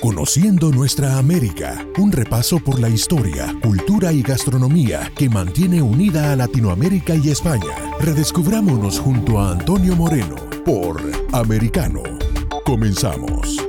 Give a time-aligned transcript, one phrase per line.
[0.00, 6.36] Conociendo nuestra América, un repaso por la historia, cultura y gastronomía que mantiene unida a
[6.36, 7.74] Latinoamérica y España.
[7.98, 12.04] Redescubrámonos junto a Antonio Moreno por Americano.
[12.64, 13.67] Comenzamos.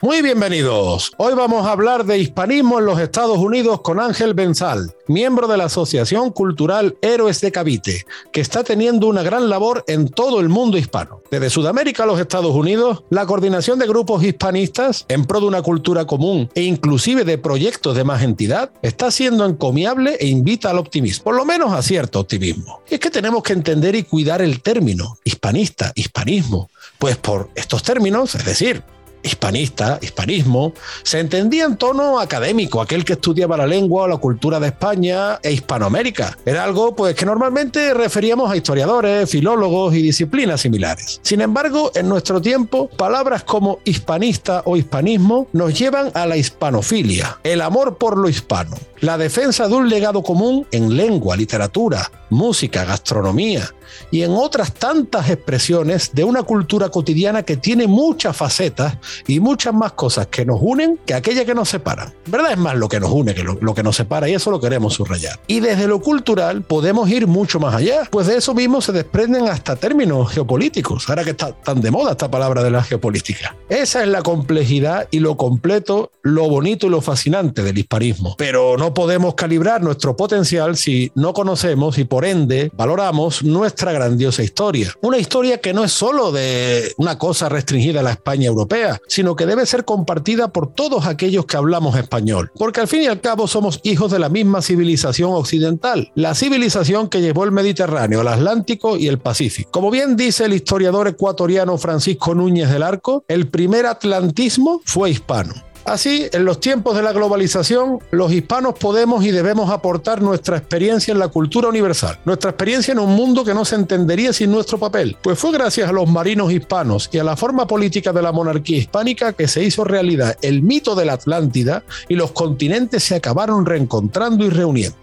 [0.00, 1.10] Muy bienvenidos.
[1.16, 5.56] Hoy vamos a hablar de hispanismo en los Estados Unidos con Ángel Benzal, miembro de
[5.56, 10.48] la Asociación Cultural Héroes de Cavite, que está teniendo una gran labor en todo el
[10.48, 11.20] mundo hispano.
[11.32, 15.62] Desde Sudamérica a los Estados Unidos, la coordinación de grupos hispanistas en pro de una
[15.62, 20.78] cultura común e inclusive de proyectos de más entidad está siendo encomiable e invita al
[20.78, 22.82] optimismo, por lo menos a cierto optimismo.
[22.88, 27.82] Y es que tenemos que entender y cuidar el término hispanista, hispanismo, pues por estos
[27.82, 28.84] términos, es decir,
[29.22, 34.60] hispanista, hispanismo, se entendía en tono académico, aquel que estudiaba la lengua o la cultura
[34.60, 36.36] de España e Hispanoamérica.
[36.44, 41.20] Era algo pues que normalmente referíamos a historiadores, filólogos y disciplinas similares.
[41.22, 47.38] Sin embargo, en nuestro tiempo, palabras como hispanista o hispanismo nos llevan a la hispanofilia,
[47.44, 52.84] el amor por lo hispano, la defensa de un legado común en lengua, literatura, música,
[52.84, 53.70] gastronomía
[54.10, 59.74] y en otras tantas expresiones de una cultura cotidiana que tiene muchas facetas y muchas
[59.74, 62.12] más cosas que nos unen que aquellas que nos separan.
[62.26, 62.52] ¿Verdad?
[62.52, 64.94] Es más lo que nos une que lo, que nos separa y eso lo queremos
[64.94, 65.38] subrayar.
[65.46, 69.48] Y desde lo cultural podemos ir mucho más allá, pues de eso mismo se desprenden
[69.48, 73.56] hasta términos geopolíticos, ahora que está tan de moda esta palabra de la geopolítica.
[73.68, 78.34] Esa es la complejidad y lo completo, lo bonito y lo fascinante del hispanismo.
[78.36, 84.42] Pero no podemos calibrar nuestro potencial si no conocemos y por ende valoramos nuestra grandiosa
[84.42, 84.92] historia.
[85.02, 89.36] Una historia que no es solo de una cosa restringida a la España europea, sino
[89.36, 92.50] que debe ser compartida por todos aquellos que hablamos español.
[92.56, 97.08] Porque al fin y al cabo somos hijos de la misma civilización occidental, la civilización
[97.08, 99.70] que llevó el Mediterráneo, el Atlántico y el Pacífico.
[99.70, 105.67] Como bien dice el historiador ecuatoriano Francisco Núñez del Arco, el primer atlantismo fue hispano.
[105.84, 111.12] Así, en los tiempos de la globalización, los hispanos podemos y debemos aportar nuestra experiencia
[111.12, 114.78] en la cultura universal, nuestra experiencia en un mundo que no se entendería sin nuestro
[114.78, 118.32] papel, pues fue gracias a los marinos hispanos y a la forma política de la
[118.32, 123.16] monarquía hispánica que se hizo realidad el mito de la Atlántida y los continentes se
[123.16, 124.98] acabaron reencontrando y reuniendo.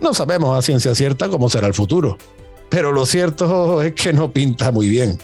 [0.00, 2.18] No sabemos a ciencia cierta cómo será el futuro,
[2.68, 5.18] pero lo cierto es que no pinta muy bien.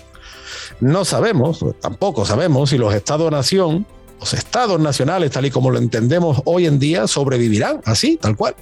[0.80, 3.86] No sabemos, tampoco sabemos si los estados-nación
[4.18, 8.54] los estados nacionales, tal y como lo entendemos hoy en día, sobrevivirán así, tal cual.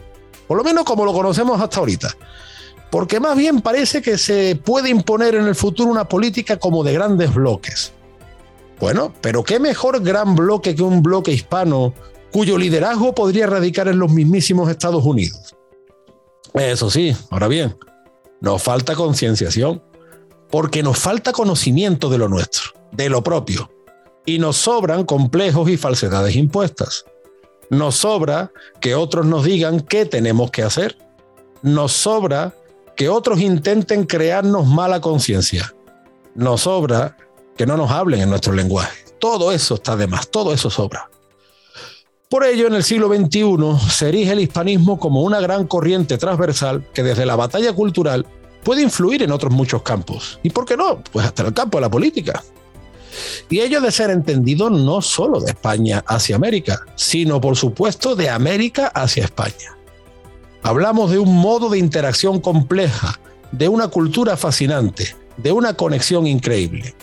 [0.46, 2.16] Por lo menos como lo conocemos hasta ahorita.
[2.90, 6.92] Porque más bien parece que se puede imponer en el futuro una política como de
[6.92, 7.92] grandes bloques.
[8.78, 11.94] Bueno, pero qué mejor gran bloque que un bloque hispano
[12.30, 15.56] cuyo liderazgo podría radicar en los mismísimos Estados Unidos.
[16.54, 17.76] Eso sí, ahora bien,
[18.40, 19.82] nos falta concienciación,
[20.50, 23.70] porque nos falta conocimiento de lo nuestro, de lo propio
[24.26, 27.04] y nos sobran complejos y falsedades impuestas.
[27.70, 30.98] Nos sobra que otros nos digan qué tenemos que hacer.
[31.62, 32.54] Nos sobra
[32.96, 35.74] que otros intenten crearnos mala conciencia.
[36.34, 37.16] Nos sobra
[37.56, 39.04] que no nos hablen en nuestro lenguaje.
[39.18, 41.08] Todo eso está de más, todo eso sobra.
[42.28, 46.84] Por ello, en el siglo XXI se erige el hispanismo como una gran corriente transversal
[46.92, 48.26] que desde la batalla cultural
[48.64, 50.40] puede influir en otros muchos campos.
[50.42, 51.02] ¿Y por qué no?
[51.12, 52.42] Pues hasta el campo de la política.
[53.48, 58.30] Y ello de ser entendido no solo de España hacia América, sino por supuesto de
[58.30, 59.76] América hacia España.
[60.62, 63.20] Hablamos de un modo de interacción compleja,
[63.52, 66.94] de una cultura fascinante, de una conexión increíble.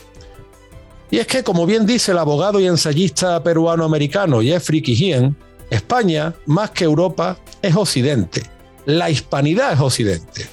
[1.10, 5.36] Y es que, como bien dice el abogado y ensayista peruano-americano Jeffrey Quijien,
[5.70, 8.44] España, más que Europa, es Occidente.
[8.86, 10.48] La hispanidad es Occidente.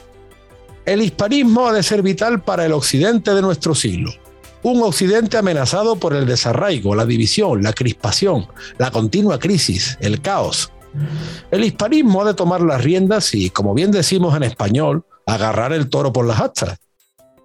[0.84, 4.12] El hispanismo ha de ser vital para el Occidente de nuestro siglo
[4.62, 8.46] un Occidente amenazado por el desarraigo, la división, la crispación,
[8.78, 10.70] la continua crisis, el caos.
[11.50, 15.88] El hispanismo ha de tomar las riendas y, como bien decimos en español, agarrar el
[15.88, 16.78] toro por las astas.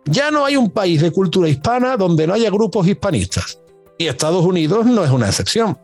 [0.06, 3.60] Ya no hay un país de cultura hispana donde no haya grupos hispanistas.
[3.98, 5.78] Y Estados Unidos no es una excepción.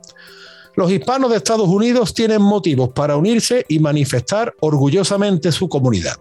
[0.75, 6.15] Los hispanos de Estados Unidos tienen motivos para unirse y manifestar orgullosamente su comunidad.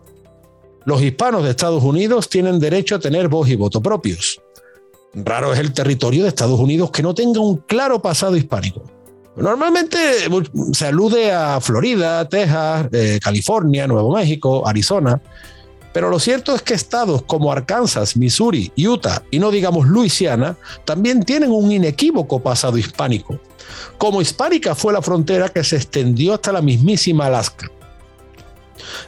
[0.87, 4.41] Los hispanos de Estados Unidos tienen derecho a tener voz y voto propios.
[5.15, 8.83] Raro es el territorio de Estados Unidos que no tenga un claro pasado hispánico.
[9.37, 9.99] Normalmente
[10.73, 15.21] se alude a Florida, Texas, eh, California, Nuevo México, Arizona,
[15.93, 21.25] pero lo cierto es que estados como Arkansas, Missouri, Utah y no digamos Luisiana también
[21.25, 23.41] tienen un inequívoco pasado hispánico.
[23.99, 27.71] Como hispánica fue la frontera que se extendió hasta la mismísima Alaska.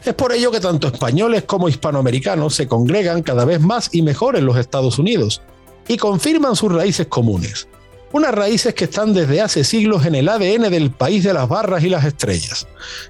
[0.05, 4.37] Es por ello que tanto españoles como hispanoamericanos se congregan cada vez más y mejor
[4.37, 5.41] en los Estados Unidos
[5.89, 7.69] y confirman sus raíces comunes.
[8.13, 11.83] Unas raíces que están desde hace siglos en el ADN del país de las barras
[11.83, 12.67] y las estrellas,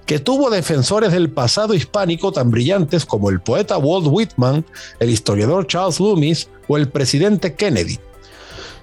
[0.07, 4.65] que tuvo defensores del pasado hispánico tan brillantes como el poeta Walt Whitman,
[5.01, 7.99] el historiador Charles Loomis o el presidente Kennedy.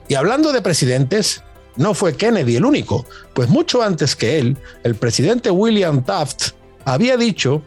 [0.09, 1.41] Y hablando de presidentes,
[1.77, 6.49] no fue Kennedy el único, pues mucho antes que él, el presidente William Taft
[6.83, 7.61] había dicho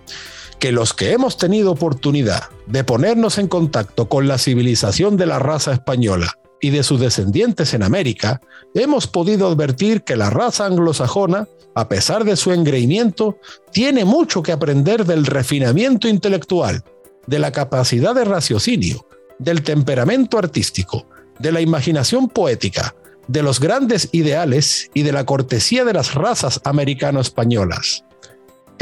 [0.62, 5.40] que los que hemos tenido oportunidad de ponernos en contacto con la civilización de la
[5.40, 8.40] raza española y de sus descendientes en América,
[8.72, 13.38] hemos podido advertir que la raza anglosajona, a pesar de su engreimiento,
[13.72, 16.84] tiene mucho que aprender del refinamiento intelectual,
[17.26, 19.04] de la capacidad de raciocinio,
[19.40, 21.08] del temperamento artístico,
[21.40, 22.94] de la imaginación poética,
[23.26, 28.04] de los grandes ideales y de la cortesía de las razas americano-españolas.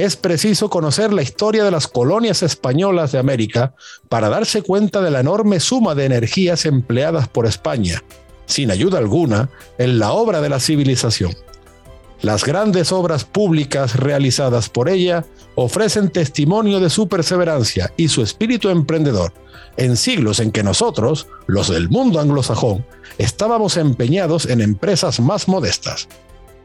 [0.00, 3.74] Es preciso conocer la historia de las colonias españolas de América
[4.08, 8.02] para darse cuenta de la enorme suma de energías empleadas por España,
[8.46, 11.36] sin ayuda alguna, en la obra de la civilización.
[12.22, 18.70] Las grandes obras públicas realizadas por ella ofrecen testimonio de su perseverancia y su espíritu
[18.70, 19.34] emprendedor,
[19.76, 22.86] en siglos en que nosotros, los del mundo anglosajón,
[23.18, 26.08] estábamos empeñados en empresas más modestas.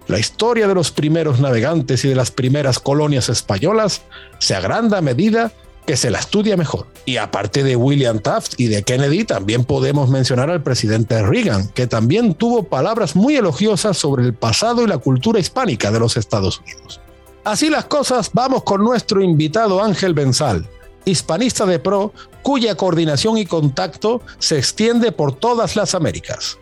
[0.07, 4.03] La historia de los primeros navegantes y de las primeras colonias españolas
[4.39, 5.51] se agranda a medida
[5.85, 6.87] que se la estudia mejor.
[7.05, 11.87] Y aparte de William Taft y de Kennedy, también podemos mencionar al presidente Reagan, que
[11.87, 16.59] también tuvo palabras muy elogiosas sobre el pasado y la cultura hispánica de los Estados
[16.59, 16.99] Unidos.
[17.43, 20.67] Así las cosas, vamos con nuestro invitado Ángel Benzal,
[21.05, 22.11] hispanista de pro,
[22.41, 26.57] cuya coordinación y contacto se extiende por todas las Américas.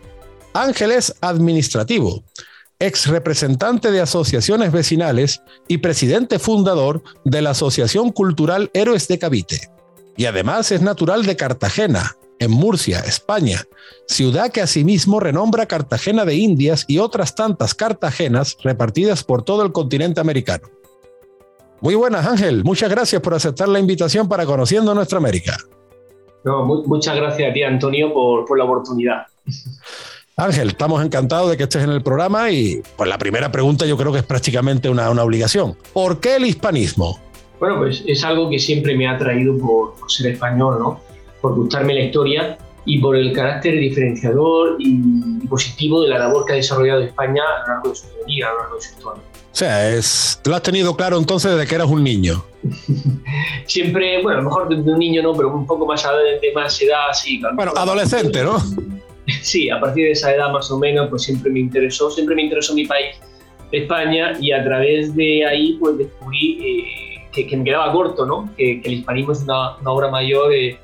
[0.52, 2.22] Ángel es administrativo,
[2.78, 9.70] ex representante de asociaciones vecinales y presidente fundador de la Asociación Cultural Héroes de Cavite.
[10.16, 13.62] Y además es natural de Cartagena, en Murcia, España,
[14.06, 19.72] ciudad que asimismo renombra Cartagena de Indias y otras tantas Cartagenas repartidas por todo el
[19.72, 20.68] continente americano.
[21.80, 22.64] Muy buenas, Ángel.
[22.64, 25.56] Muchas gracias por aceptar la invitación para Conociendo Nuestra América.
[26.44, 29.26] muchas gracias a ti, Antonio, por, por la oportunidad.
[30.36, 33.96] Ángel, estamos encantados de que estés en el programa y pues la primera pregunta yo
[33.96, 35.76] creo que es prácticamente una, obligación.
[35.92, 37.20] ¿Por qué el hispanismo?
[37.60, 41.00] Bueno, pues es algo que siempre me ha atraído por, ser español, ¿no?
[41.40, 46.54] Por gustarme la historia y por el carácter diferenciador y, positivo de la labor que
[46.54, 49.22] ha desarrollado España a lo largo de su historia, a lo largo de su historia.
[49.22, 52.44] O sea, es, lo has tenido claro entonces desde que eras un niño.
[53.66, 56.82] siempre, bueno, a lo mejor desde un niño no, pero un poco más de más
[56.82, 57.40] edad, sí.
[57.54, 58.60] Bueno, adolescente, ¿no?
[59.42, 62.42] sí, a partir de esa edad más o menos, pues siempre me interesó, siempre me
[62.42, 63.16] interesó mi país,
[63.72, 68.50] España, y a través de ahí pues descubrí eh, que, me quedaba corto, ¿no?
[68.56, 70.78] Que, el hispanismo es una, obra mayor eh,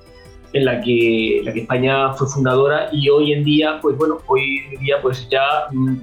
[0.53, 4.63] en la que, la que España fue fundadora y hoy en día, pues bueno, hoy
[4.73, 5.99] en día pues ya mm,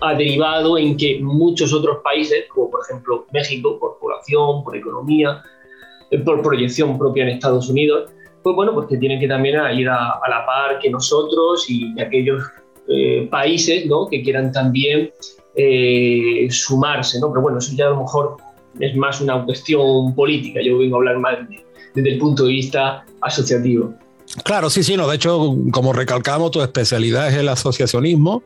[0.00, 5.42] ha derivado en que muchos otros países, como por ejemplo México, por población, por economía,
[6.10, 8.10] eh, por proyección propia en Estados Unidos,
[8.48, 12.42] pues bueno, pues que tienen que también ir a, la par que nosotros y aquellos
[12.88, 14.06] eh, países ¿no?
[14.08, 15.12] que quieran también
[15.54, 17.28] eh, sumarse, ¿no?
[17.28, 18.38] Pero bueno, eso ya a lo mejor
[18.80, 21.36] es más una cuestión política, yo vengo a hablar más
[21.94, 23.92] desde el punto de vista asociativo.
[24.44, 25.06] Claro, sí, sí, no.
[25.06, 28.42] De hecho, como recalcamos, tu especialidad es el asociacionismo.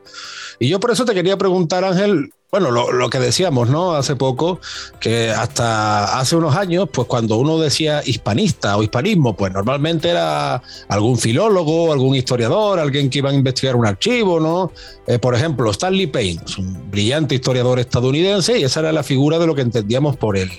[0.59, 3.93] Y yo por eso te quería preguntar, Ángel, bueno, lo, que decíamos, ¿no?
[3.93, 4.59] Hace poco,
[4.99, 10.61] que hasta hace unos años, pues cuando uno decía hispanista o hispanismo, pues normalmente era
[10.87, 14.71] algún filólogo, algún historiador, alguien que iba a investigar un archivo, ¿no?
[15.07, 19.47] Eh, por ejemplo, Stanley Payne, un brillante historiador estadounidense, y esa era la figura de
[19.47, 20.51] lo que entendíamos por el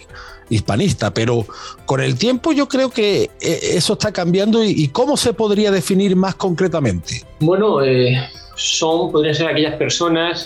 [0.50, 1.46] hispanista, pero
[1.86, 6.16] con el tiempo yo creo que eh, eso está cambiando y, cómo se podría definir
[6.16, 7.22] más concretamente.
[7.38, 8.16] Bueno, eh,
[8.56, 10.44] son, podrían ser aquellas personas,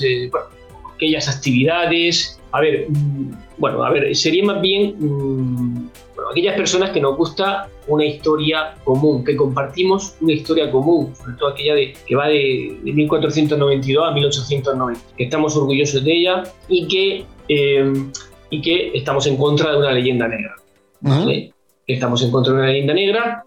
[0.99, 2.39] aquellas actividades.
[2.53, 7.17] A ver, mm, bueno, a ver, sería más bien mm, bueno, aquellas personas que nos
[7.17, 12.27] gusta una historia común, que compartimos una historia común, sobre todo aquella de, que va
[12.27, 17.93] de, 1492 a 1890, que estamos orgullosos de ella y que, eh,
[18.51, 20.57] y que estamos en contra de una leyenda negra.
[21.87, 23.45] Que estamos en contra de una leyenda negra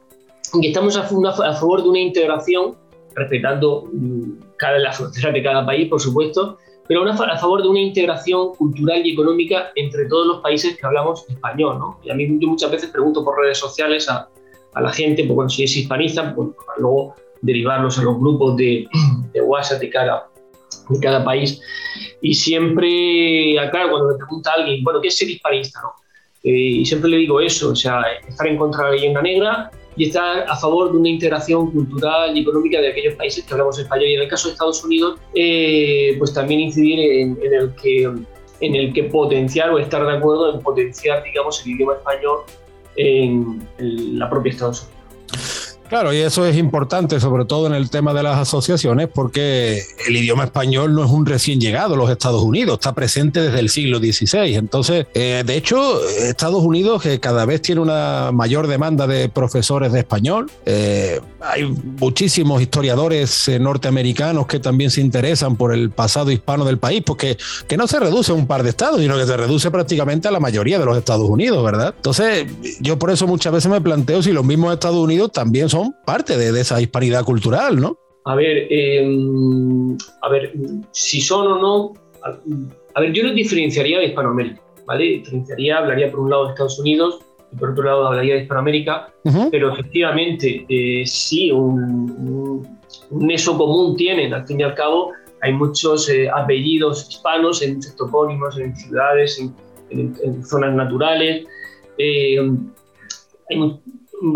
[0.54, 2.76] y que estamos a, a favor de una integración
[3.16, 6.58] respetando mm, cada, las fronteras de cada país, por supuesto,
[6.92, 11.24] pero a favor de una integración cultural y económica entre todos los países que hablamos
[11.30, 11.80] español.
[11.80, 11.98] ¿no?
[12.04, 14.28] Y a mí yo muchas veces pregunto por redes sociales a,
[14.74, 18.58] a la gente, pues, bueno, si es hispanista, pues, para luego derivarlos a los grupos
[18.58, 18.90] de,
[19.32, 20.28] de WhatsApp de cada,
[20.90, 21.62] de cada país.
[22.22, 25.80] Y siempre, claro, cuando me pregunta alguien, bueno, ¿qué es ser hispanista?
[25.82, 25.94] No?
[26.44, 29.72] Eh, y siempre le digo eso, o sea, estar en contra de la leyenda negra,
[29.96, 33.78] y estar a favor de una integración cultural y económica de aquellos países que hablamos
[33.78, 34.08] español.
[34.08, 38.76] Y en el caso de Estados Unidos, eh, pues también incidir en, el que, en
[38.76, 42.40] el que potenciar o estar de acuerdo en potenciar, digamos, el idioma español
[42.96, 45.71] en, en la propia Estados Unidos.
[45.92, 50.16] Claro, y eso es importante, sobre todo en el tema de las asociaciones, porque el
[50.16, 53.68] idioma español no es un recién llegado a los Estados Unidos, está presente desde el
[53.68, 54.56] siglo XVI.
[54.56, 59.92] Entonces, eh, de hecho, Estados Unidos, que cada vez tiene una mayor demanda de profesores
[59.92, 61.66] de español, eh, hay
[62.00, 67.38] muchísimos historiadores eh, norteamericanos que también se interesan por el pasado hispano del país, porque
[67.68, 70.32] que no se reduce a un par de estados, sino que se reduce prácticamente a
[70.32, 71.94] la mayoría de los Estados Unidos, ¿verdad?
[71.98, 72.48] Entonces,
[72.80, 76.38] yo por eso muchas veces me planteo si los mismos Estados Unidos también son parte
[76.38, 77.98] de, esa disparidad cultural, ¿no?
[78.26, 80.54] A ver, em, a ver,
[80.92, 85.06] si son o no, a, ver, yo no diferenciaría de Hispanoamérica, ¿vale?
[85.06, 87.20] Diferenciaría, hablaría por un lado de Estados Unidos
[87.52, 89.12] y por otro lado hablaría de Hispanoamérica,
[89.50, 92.68] pero efectivamente eh, sí, un,
[93.10, 97.76] un, eso común tienen, al fin y al cabo, hay muchos eh, apellidos hispanos en
[97.76, 99.40] muchos topónimos, en ciudades,
[99.90, 101.46] en, zonas naturales.
[101.98, 102.38] Eh,
[103.50, 103.82] hay,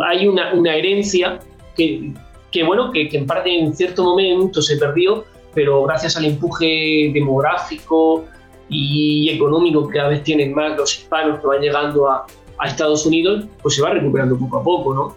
[0.06, 1.40] hay una, una, herencia
[1.76, 2.12] que,
[2.52, 8.26] que bueno, que, en parte en cierto momento se perdió, pero gracias al empuje demográfico
[8.70, 12.26] y económico que cada vez tienen más los hispanos que van llegando a,
[12.58, 15.16] a Estados Unidos, pues se va recuperando poco a poco, ¿no?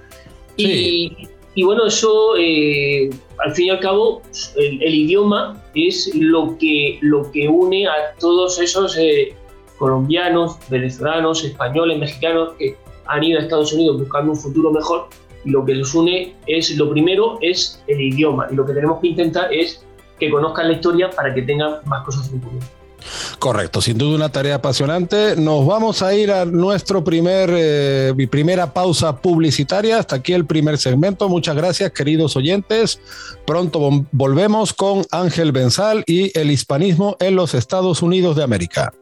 [0.56, 4.22] Y, y, bueno, eso, eh, al fin y al cabo,
[4.56, 9.34] el, idioma es lo que, lo que une a todos esos eh,
[9.78, 12.76] colombianos, venezolanos, españoles, mexicanos que
[13.08, 15.08] han ido a Estados Unidos buscando un futuro mejor
[15.44, 19.00] y lo que les une es, lo primero es el idioma y lo que tenemos
[19.00, 19.84] que intentar es
[20.18, 22.60] que conozcan la historia para que tengan más cosas en común.
[23.38, 25.36] Correcto, sin duda una tarea apasionante.
[25.36, 29.98] Nos vamos a ir a nuestro primer, eh, primera pausa publicitaria.
[29.98, 31.28] Hasta aquí el primer segmento.
[31.28, 33.00] Muchas gracias, queridos oyentes.
[33.46, 38.92] Pronto volvemos con Ángel Benzal y el hispanismo en los Estados Unidos de América.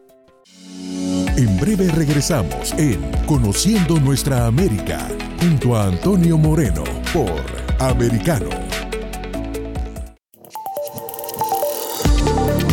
[1.36, 5.08] En breve regresamos en Conociendo Nuestra América
[5.40, 7.42] junto a Antonio Moreno por
[7.78, 8.48] Americano.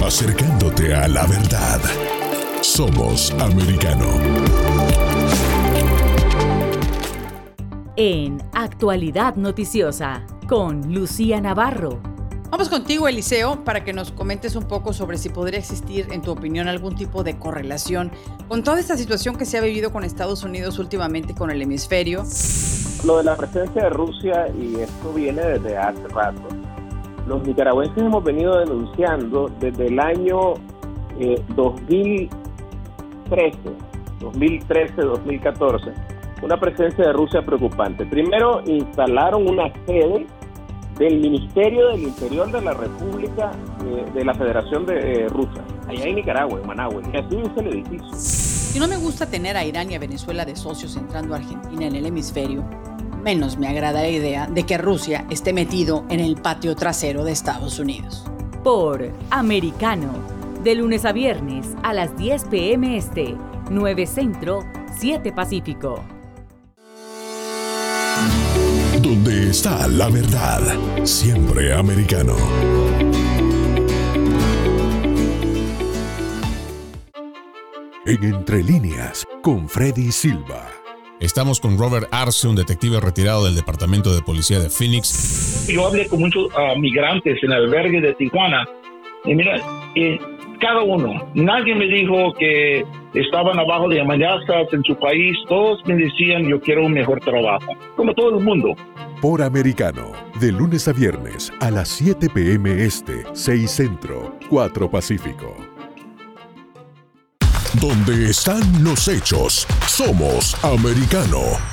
[0.06, 1.82] Acercándote a la verdad.
[2.62, 4.08] Somos Americano.
[7.96, 12.13] En Actualidad Noticiosa con Lucía Navarro
[12.54, 16.30] Vamos contigo, Eliseo, para que nos comentes un poco sobre si podría existir, en tu
[16.30, 18.12] opinión, algún tipo de correlación
[18.48, 22.22] con toda esta situación que se ha vivido con Estados Unidos últimamente con el hemisferio.
[23.08, 26.44] Lo de la presencia de Rusia, y esto viene desde hace rato,
[27.26, 30.54] los nicaragüenses hemos venido denunciando desde el año
[31.56, 33.58] 2013,
[34.20, 35.92] 2013, 2014,
[36.44, 38.06] una presencia de Rusia preocupante.
[38.06, 40.28] Primero instalaron una sede
[40.98, 43.52] del Ministerio del Interior de la República
[44.14, 47.68] de, la Federación de eh, Rusia, allá en Nicaragua, en Managua, y así dice el
[47.68, 48.08] edificio.
[48.14, 51.86] Si no me gusta tener a Irán y a Venezuela de socios entrando a Argentina
[51.86, 52.64] en el hemisferio,
[53.24, 57.32] menos me agrada la idea de que Rusia esté metido en el patio trasero de
[57.32, 58.26] Estados Unidos.
[58.64, 60.14] Por Americano,
[60.64, 63.36] de lunes a viernes a las 10 pm este,
[63.70, 64.64] 9 Centro,
[64.98, 66.04] 7 Pacífico
[69.54, 70.62] está la verdad.
[71.04, 72.36] Siempre americano.
[78.08, 80.68] En Entre líneas, con Freddy Silva.
[81.20, 85.68] Estamos con Robert Arce, un detective retirado del Departamento de Policía de Phoenix.
[85.72, 88.68] Yo hablé con muchos uh, migrantes en el albergue de Tijuana.
[89.24, 89.62] Y mira,
[89.94, 90.20] eh,
[90.60, 91.30] cada uno.
[91.36, 95.38] Nadie me dijo que estaban abajo de amenazas en su país.
[95.48, 98.76] Todos me decían yo quiero un mejor trabajo, como todo el mundo.
[99.22, 102.84] Por Americano, de lunes a viernes a las 7 p.m.
[102.84, 105.56] Este, 6 Centro, 4 Pacífico.
[107.80, 111.73] Donde están los hechos, somos Americano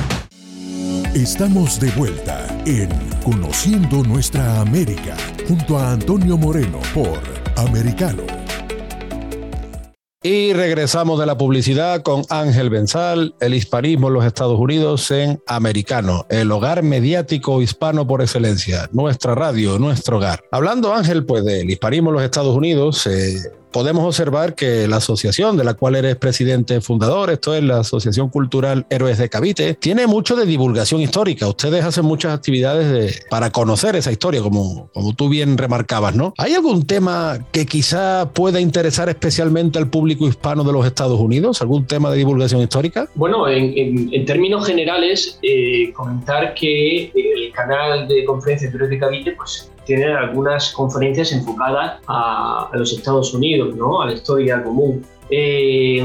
[1.13, 2.89] Estamos de vuelta en
[3.21, 7.19] Conociendo Nuestra América junto a Antonio Moreno por
[7.57, 8.23] Americano.
[10.23, 15.43] Y regresamos de la publicidad con Ángel Benzal, el hispanismo en los Estados Unidos en
[15.47, 20.45] Americano, el hogar mediático hispano por excelencia, nuestra radio, nuestro hogar.
[20.49, 23.37] Hablando Ángel, pues del hispanismo en los Estados Unidos, eh,
[23.71, 28.29] podemos observar que la asociación de la cual eres presidente fundador, esto es la Asociación
[28.29, 31.47] Cultural Héroes de Cavite, tiene mucho de divulgación histórica.
[31.47, 36.33] Ustedes hacen muchas actividades de, para conocer esa historia, como, como tú bien remarcabas, ¿no?
[36.37, 41.61] ¿Hay algún tema que quizá pueda interesar especialmente al público hispano de los Estados Unidos?
[41.61, 43.07] ¿Algún tema de divulgación histórica?
[43.15, 49.31] Bueno, en, términos generales, eh, comentar que el canal de conferencias de Héroes de Cavite,
[49.31, 54.01] pues tienen algunas conferencias enfocadas a, los Estados Unidos, ¿no?
[54.01, 55.05] a la historia común.
[55.29, 56.01] Eh,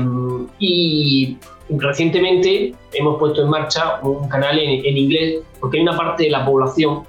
[0.58, 1.36] y
[1.68, 6.44] recientemente hemos puesto en marcha un canal en, inglés porque hay una parte de la
[6.44, 7.04] población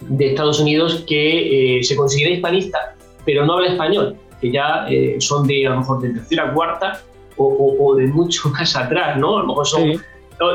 [0.00, 5.16] de Estados Unidos que eh, se considera hispanista, pero no habla español, que ya eh,
[5.20, 7.02] son de a lo mejor de tercera, cuarta
[7.38, 9.38] o, de mucho más atrás, ¿no?
[9.38, 10.02] A lo mejor son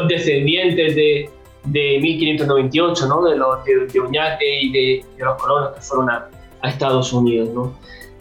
[0.07, 1.29] descendientes de,
[1.65, 3.23] de 1598, ¿no?
[3.23, 6.29] de, los, de, Oñate y de, los colonos que fueron a,
[6.63, 7.49] Estados Unidos.
[7.53, 7.77] ¿no?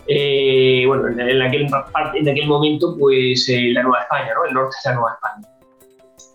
[0.09, 1.69] Eh, bueno, en, aquel,
[2.15, 4.45] en aquel momento, pues eh, la Nueva España, ¿no?
[4.47, 5.49] el norte de la Nueva España.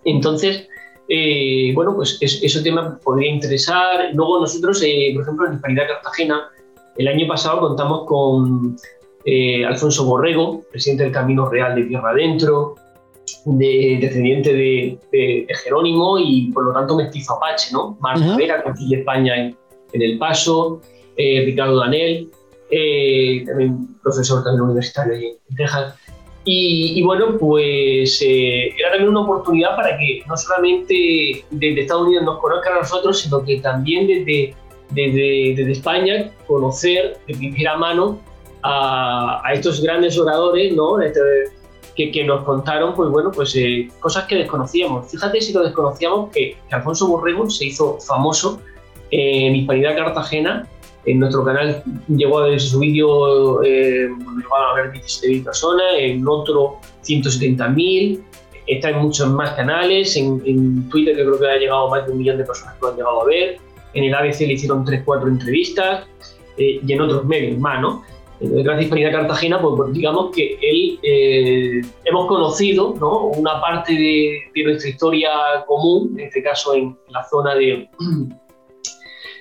[0.06, 0.70] Entonces,
[1.10, 4.10] eh, bueno, pues ese tema podría interesar.
[4.14, 6.50] Luego nosotros, por ejemplo, en Hispanidad Cartagena,
[6.96, 8.78] el año pasado contamos con
[9.68, 12.76] Alfonso Borrego, presidente del Camino Real de Tierra Adentro,
[13.46, 17.98] de, descendiente de, Jerónimo y por lo tanto mestizo apache, ¿no?
[18.00, 19.58] Marta Vera, que España en,
[19.94, 20.82] El Paso,
[21.16, 22.30] eh, Ricardo Danel,
[22.70, 25.14] eh, también profesor también universitario
[25.50, 25.96] en Texas.
[26.50, 32.24] Y, bueno, pues eh, era también una oportunidad para que no solamente desde Estados Unidos
[32.24, 34.56] nos conozcan a nosotros, sino que también desde,
[34.92, 38.22] desde, España conocer de primera mano
[38.64, 41.02] a, estos grandes oradores, ¿no?
[41.02, 41.20] Este,
[41.98, 45.10] que, nos contaron, pues bueno, pues eh, cosas que desconocíamos.
[45.12, 48.62] Fíjate si lo desconocíamos que, Alfonso Borrego se hizo famoso
[49.12, 50.68] en Hispanidad Cartagena.
[51.06, 56.28] En nuestro canal llegó a ver su vídeo, eh, van a ver 17.000 personas, en
[56.28, 58.22] otro 170.000.
[58.68, 62.18] Está en muchos más canales, en, Twitter que creo que ha llegado más de un
[62.18, 63.58] millón de personas que lo han llegado a ver.
[63.94, 66.06] En el ABC le hicieron 3-4 entrevistas
[66.58, 68.04] eh, y en otros medios más, ¿no?
[68.40, 73.28] Gracias a Hispanidad Cartagena, pues, pues, digamos que él, eh, hemos conocido ¿no?
[73.28, 75.30] una parte de, nuestra historia
[75.66, 77.90] común, en este caso en la zona de,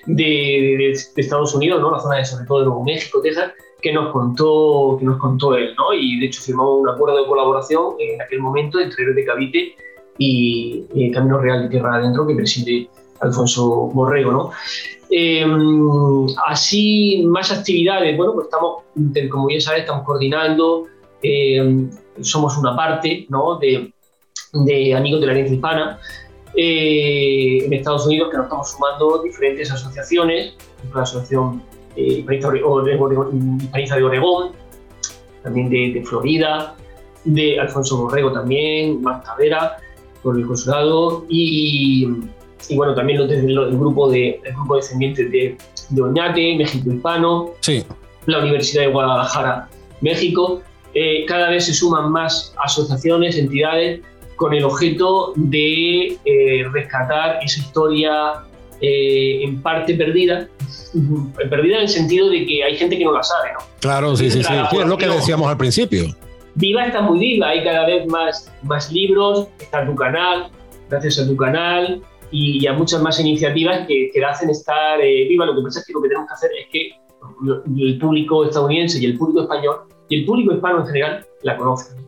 [0.07, 1.91] de, Estados Unidos, ¿no?
[1.91, 5.55] la zona de sobre todo de Nuevo México, Texas, que nos contó, que nos contó
[5.55, 5.73] él.
[5.77, 5.93] ¿no?
[5.93, 9.75] Y de hecho firmamos un acuerdo de colaboración en aquel momento entre Héroes de Cavite
[10.17, 12.89] y, Camino Real de Tierra Adentro, que preside
[13.21, 14.31] Alfonso Borrego.
[14.31, 14.51] ¿no?
[15.09, 18.15] Em, así, más actividades.
[18.17, 18.83] Bueno, pues estamos,
[19.29, 20.85] como bien sabes, estamos coordinando.
[21.21, 21.89] Em,
[22.21, 23.57] somos una parte ¿no?
[23.57, 23.91] de,
[24.53, 25.99] de, Amigos de la Herencia Hispana
[26.55, 30.55] eh, en Estados Unidos, que nos estamos sumando diferentes asociaciones,
[30.93, 31.61] la Asociación
[31.95, 32.45] eh, de
[34.03, 34.51] Oregón,
[35.43, 36.75] también de, Florida,
[37.23, 39.77] de Alfonso Borrego también, Marta Vera,
[40.23, 42.07] por el consulado y
[42.69, 45.57] y bueno, también desde el, grupo de el grupo descendientes de,
[45.89, 47.83] de Oñate, México Hispano, sí.
[48.25, 49.69] la Universidad de Guadalajara,
[50.01, 50.61] México.
[50.93, 54.01] Eh, cada vez se suman más asociaciones, entidades
[54.35, 58.33] con el objeto de eh, rescatar esa historia
[58.81, 60.47] eh, en parte perdida,
[61.49, 63.59] perdida en el sentido de que hay gente que no la sabe, ¿no?
[63.79, 66.05] Claro, sí, sí, sí, es lo que decíamos al principio.
[66.55, 70.49] Viva está muy viva, hay cada vez más, más libros, está tu canal,
[70.89, 75.45] gracias a tu canal, y, a muchas más iniciativas que, que hacen estar eh, viva.
[75.45, 76.91] Lo que pasa es que lo que tenemos que hacer es que
[77.83, 82.06] el público estadounidense y el público español y el público hispano en general la conozcan.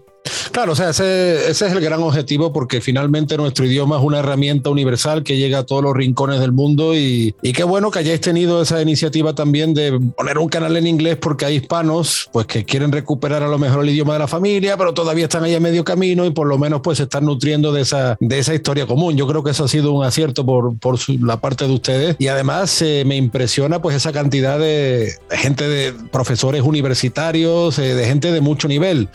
[0.51, 4.69] Claro, o sea, ese, es el gran objetivo porque finalmente nuestro idioma es una herramienta
[4.69, 8.21] universal que llega a todos los rincones del mundo y, y qué bueno que hayáis
[8.21, 12.65] tenido esa iniciativa también de poner un canal en inglés porque hay hispanos pues que
[12.65, 15.59] quieren recuperar a lo mejor el idioma de la familia, pero todavía están ahí a
[15.59, 18.85] medio camino y por lo menos pues se están nutriendo de esa, de esa historia
[18.85, 19.15] común.
[19.17, 22.27] Yo creo que eso ha sido un acierto por, por la parte de ustedes y
[22.27, 28.31] además eh, me impresiona pues esa cantidad de gente de profesores universitarios, eh, de gente
[28.31, 29.09] de mucho nivel.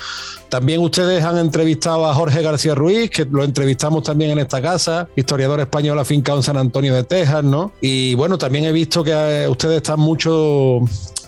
[0.48, 5.08] También ustedes han entrevistado a Jorge García Ruiz, que lo entrevistamos también en esta casa,
[5.14, 7.72] historiador español afincado en San Antonio de Texas, ¿no?
[7.80, 10.80] Y bueno, también he visto que eh, ustedes están mucho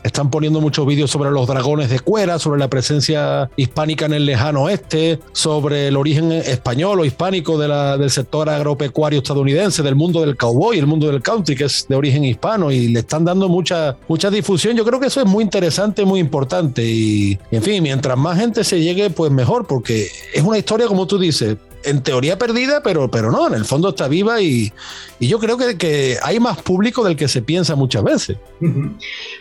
[0.06, 4.26] están poniendo muchos vídeos sobre los dragones de cuera, sobre la presencia hispánica en el
[4.26, 10.36] lejano oeste, sobre el origen español o hispánico del sector agropecuario estadounidense, del mundo del
[10.36, 13.96] cowboy, el mundo del country, que es de origen hispano, y le están dando mucha,
[14.08, 14.76] mucha difusión.
[14.76, 16.84] Yo creo que eso es muy interesante, muy importante.
[16.84, 21.06] Y, en fin, mientras más gente se llegue, pues mejor, porque es una historia, como
[21.06, 24.72] tú dices, en teoría perdida, pero, pero no, en el fondo está viva y,
[25.20, 28.36] yo creo que, que, hay más público del que se piensa muchas veces.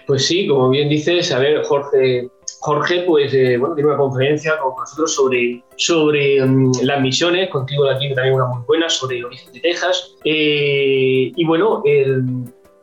[0.08, 2.30] Pues sí, como bien dices, a ver, Jorge,
[2.60, 7.90] Jorge pues, eh, bueno, tiene una conferencia con nosotros sobre, sobre mm, las misiones, contigo
[7.90, 10.16] aquí también una muy buena, sobre el origen de Texas.
[10.24, 11.84] Eh, y bueno,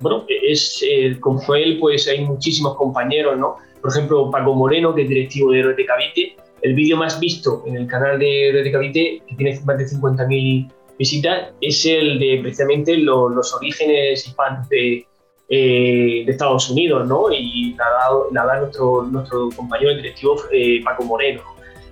[0.01, 0.85] bueno es,
[1.21, 3.57] con él pues hay muchísimos compañeros, ¿no?
[3.81, 7.65] Por ejemplo, Paco Moreno, que es directivo de Héroes de Cavite, el vídeo más visto
[7.67, 12.39] en el canal de Red Cavite, que tiene más de 50.000 visitas, es el de
[12.41, 15.07] precisamente los orígenes hispanos de,
[15.49, 17.33] eh, de, Estados Unidos, ¿no?
[17.33, 21.43] Y la da, nuestro, nuestro compañero directivo eh, Paco Moreno.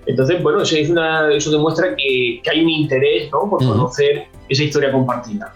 [0.06, 3.50] Entonces, bueno, eso, es una, eso demuestra que, que, hay un interés ¿no?
[3.50, 5.54] por conocer esa historia compartida.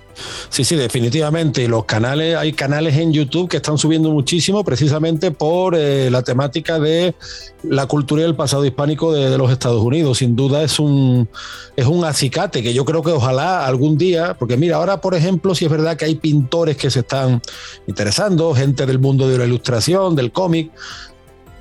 [0.49, 1.67] Sí, sí, definitivamente.
[1.67, 6.79] Los canales, hay canales en YouTube que están subiendo muchísimo precisamente por eh, la temática
[6.79, 7.17] de
[7.65, 10.19] la cultura y el pasado hispánico de, los Estados Unidos.
[10.19, 11.29] Sin duda es un,
[11.75, 15.57] es un acicate que yo creo que ojalá algún día, porque mira, ahora por ejemplo,
[15.57, 17.43] si es verdad que hay pintores que se están
[17.89, 20.71] interesando, gente del mundo de la ilustración, del cómic,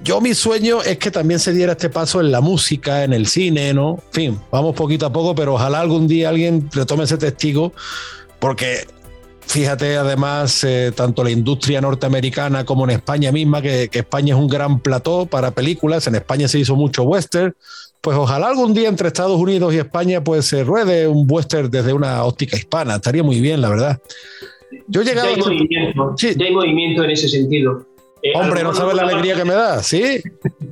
[0.04, 3.26] yo mi sueño es que también se diera este paso en la música, en el
[3.28, 4.00] cine, ¿no?
[4.08, 7.72] En fin, vamos poquito a poco, pero ojalá algún día alguien retome ese testigo,
[8.40, 8.86] porque
[9.48, 14.48] fíjate además, eh, tanto la industria norteamericana como en España misma, que, España es un
[14.48, 17.56] gran plató para películas, en España se hizo mucho western,
[18.02, 21.94] pues ojalá algún día entre Estados Unidos y España pues se ruede un western desde
[21.94, 24.02] una óptica hispana, estaría muy bien, la verdad.
[24.88, 25.30] Yo he llegado...
[25.30, 26.34] Ya hay, movimiento, sí.
[26.38, 27.93] ya hay movimiento en ese sentido.
[28.24, 30.24] Eh, Hombre, no sabes la alegría que me da, ¿sí?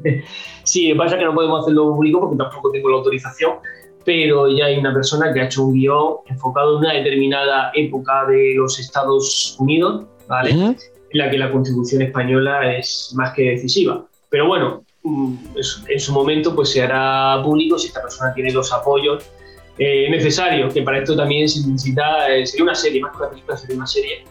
[0.64, 3.56] sí, pasa que no podemos hacerlo público porque tampoco tengo la autorización,
[4.06, 8.26] pero ya hay una persona que ha hecho un guion enfocado en una determinada época
[8.28, 10.52] de los Estados Unidos, ¿vale?
[10.52, 10.78] En
[11.12, 14.06] la que la contribución española es más que decisiva.
[14.30, 15.36] Pero bueno, mm,
[15.90, 19.26] en su momento pues se hará público si esta persona tiene los apoyos
[19.78, 23.30] eh, necesarios, que para esto también se necesita, eh, sería una serie, más que una
[23.30, 24.24] película, sería una serie,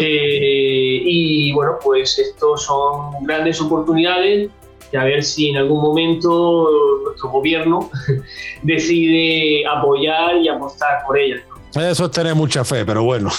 [0.00, 4.50] eh, y bueno, pues estos son grandes oportunidades
[4.90, 6.68] de a ver si en algún momento
[7.04, 7.90] nuestro gobierno
[8.62, 11.40] decide apoyar y apostar por ellas.
[11.74, 13.30] Eso es tener mucha fe, pero bueno.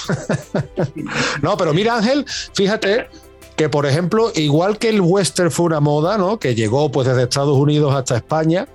[1.41, 3.07] no, pero mira Ángel, fíjate
[3.55, 6.39] que por ejemplo, igual que el western fue una moda, ¿no?
[6.39, 8.67] Que llegó pues desde Estados Unidos hasta España,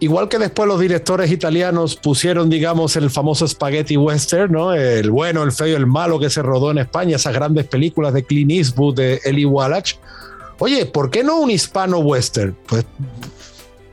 [0.00, 4.72] Igual que después los directores italianos pusieron, digamos, el famoso spaghetti western, ¿no?
[4.72, 8.14] El bueno, el feo y el malo que se rodó en España, esas grandes películas
[8.14, 9.96] de Clint Eastwood, de Eli Wallach.
[10.58, 12.56] Oye, ¿por qué no un hispano western?
[12.66, 12.86] Pues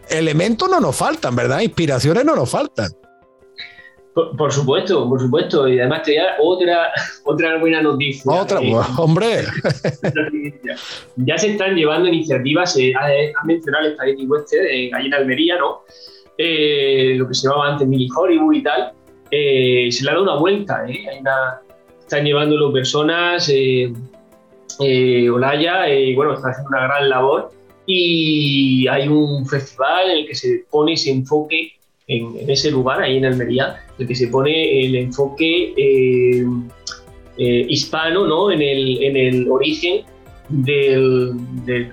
[0.09, 1.59] elementos no nos faltan, ¿verdad?
[1.59, 2.89] Inspiraciones no nos faltan.
[4.35, 5.67] Por, supuesto, por supuesto.
[5.67, 6.91] Y además te da otra,
[7.23, 8.31] otra buena noticia.
[8.31, 9.43] Otra, eh, hombre.
[11.17, 15.81] ya se están llevando iniciativas, eh, ha mencionado el Spaghetti Western eh, en Almería, ¿no?
[16.35, 18.91] Eh, lo que se llamaba antes Mini Hollywood y tal.
[19.29, 21.05] se le ha dado una vuelta, ¿eh?
[21.11, 21.61] Hay una,
[21.99, 23.51] están llevándolo personas,
[24.79, 27.51] Olaya, y bueno, está haciendo una gran labor.
[27.85, 31.76] Y hay un festival en el que se pone ese enfoque
[32.07, 36.45] en, ese lugar, ahí en Almería, en el que se pone el enfoque eh,
[37.37, 38.51] eh, hispano ¿no?
[38.51, 40.05] en, el, en el origen
[40.49, 41.33] del,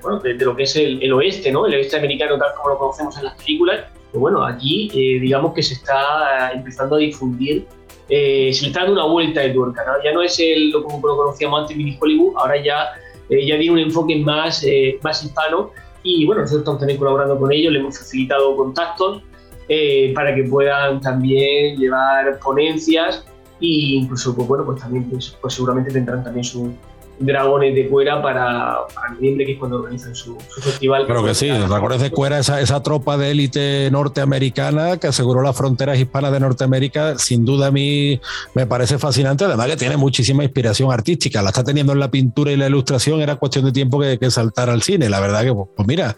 [0.01, 1.67] bueno, de, lo que es el, oeste, ¿no?
[1.67, 3.87] el oeste americano tal como lo conocemos en las películas.
[4.13, 7.67] Pero bueno, aquí eh, digamos que se está empezando a difundir,
[8.09, 9.83] se le está dando una vuelta de tuerca.
[10.05, 12.91] Ya no es el, como lo conocíamos antes, Mini Hollywood, ahora ya,
[13.29, 14.65] ya tiene un enfoque más,
[15.03, 15.73] más hispano.
[16.05, 19.23] Y bueno, nosotros estamos también colaborando con ellos, le hemos facilitado contactos
[19.69, 23.25] eh, para que puedan también llevar ponencias
[23.61, 26.75] e incluso, pues bueno, pues también pues, pues seguramente tendrán también su,
[27.19, 31.07] dragones de Cuera para, para noviembre, que es cuando organizan su, festival.
[31.07, 35.57] Creo que sí, dragones de Cuera, esa, esa tropa de élite norteamericana que aseguró las
[35.57, 38.21] fronteras hispanas de Norteamérica, sin duda a mí
[38.55, 42.51] me parece fascinante, además que tiene muchísima inspiración artística, la está teniendo en la pintura
[42.53, 45.53] y la ilustración, era cuestión de tiempo que, que saltar al cine, la verdad que,
[45.53, 46.17] pues, pues mira,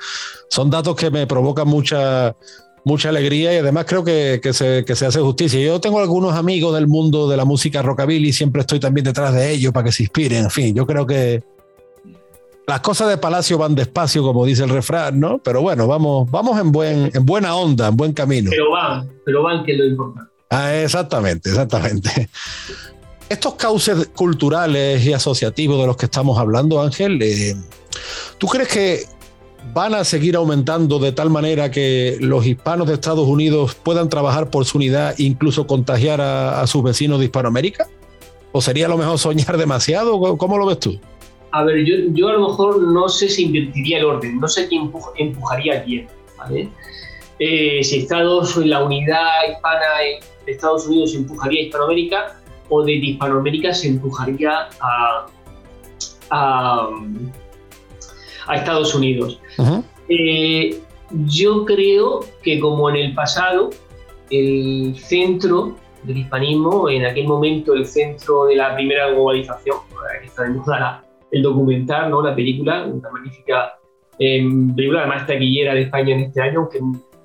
[0.49, 2.35] son datos que me provocan mucha
[2.87, 5.61] mucha alegría y además creo que, que, se, que, se, hace justicia.
[5.61, 9.35] Yo tengo algunos amigos del mundo de la música rockabilly y siempre estoy también detrás
[9.35, 10.45] de ellos para que se inspiren.
[10.45, 11.43] En fin, yo creo que
[12.65, 15.39] las cosas de Palacio van despacio, como dice el refrán, ¿no?
[15.39, 18.51] Pero bueno, vamos, vamos en, buen, en buena onda, en buen camino.
[18.51, 20.31] Pero van, pero van, que es lo importante.
[20.51, 22.29] Ah, exactamente, exactamente.
[23.29, 27.57] Estos cauces culturales y asociativos de los que estamos hablando, Ángel, eh,
[28.39, 29.16] ¿tú crees que
[29.73, 34.51] van a seguir aumentando de tal manera que los hispanos de Estados Unidos puedan trabajar
[34.51, 37.87] por su unidad e incluso contagiar a, sus vecinos de Hispanoamérica?
[38.53, 40.37] ¿O sería lo mejor soñar demasiado?
[40.39, 40.99] ¿Cómo lo ves tú?
[41.53, 44.69] A ver, yo, yo a lo mejor no sé si invertiría el orden, no sé
[44.69, 46.69] quién empujaría a quién, ¿vale?
[47.39, 49.87] Eh, si Estados, la unidad hispana
[50.45, 55.27] de Estados Unidos empujaría a Hispanoamérica o de Hispanoamérica se empujaría a,
[56.31, 56.89] a
[58.47, 59.41] a Estados Unidos.
[60.09, 60.81] Eh,
[61.27, 63.71] yo creo que como en el pasado,
[64.31, 69.79] el centro del hispanismo, en aquel momento el centro de la primera globalización,
[70.21, 72.23] que está de moda el documental, ¿no?
[72.23, 73.75] la película, una magnífica
[74.19, 74.43] eh,
[74.75, 76.81] película más taquillera de España en este año, aunque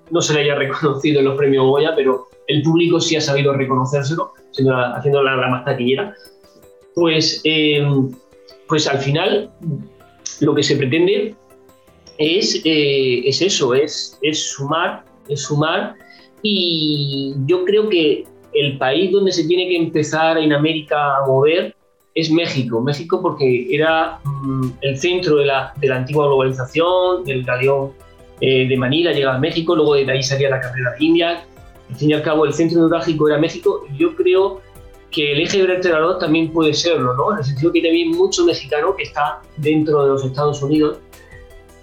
[0.10, 3.53] no se le haya reconocido en los premios Goya, pero el público sí ha sabido
[3.53, 4.34] reconocérselo,
[4.95, 6.13] haciendo la, más taquillera.
[6.95, 7.88] Pues, eh,
[8.67, 9.51] pues al final
[10.41, 11.36] lo que se pretende
[12.17, 15.95] es, eh, es eso, es, es sumar, es sumar
[16.41, 21.75] y yo creo que el país donde se tiene que empezar en América a mover
[22.13, 22.82] es México.
[22.82, 27.91] México porque era mm, el centro de la, de la, antigua globalización, del galeón
[28.41, 31.43] eh, de Manila llegaba a México, luego de ahí salía la carrera de India.
[31.89, 33.86] Al fin y al cabo, el centro neurálgico era México.
[33.97, 34.62] Yo creo
[35.12, 37.34] que el eje vertebrador también puede serlo, ¿no?
[37.34, 41.00] En el sentido que también mucho mexicano que está dentro de los Estados Unidos.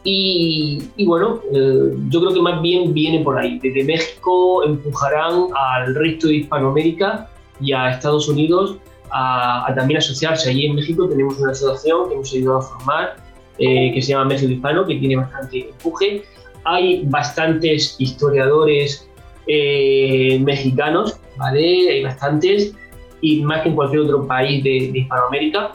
[0.05, 3.59] Y, bueno, eh, yo creo que más bien viene por ahí.
[3.59, 7.29] Desde México empujarán al resto de Hispanoamérica
[7.61, 8.77] y a Estados Unidos
[9.11, 10.49] a, también asociarse.
[10.49, 13.17] Allí en México tenemos una asociación que hemos ayudado a formar,
[13.59, 16.25] eh, que se llama México Hispano, que tiene bastante empuje.
[16.65, 19.07] Hay bastantes historiadores
[19.47, 21.91] eh, mexicanos, ¿vale?
[21.91, 22.75] Hay bastantes
[23.21, 25.73] y más que en cualquier otro país de, Hispanoamérica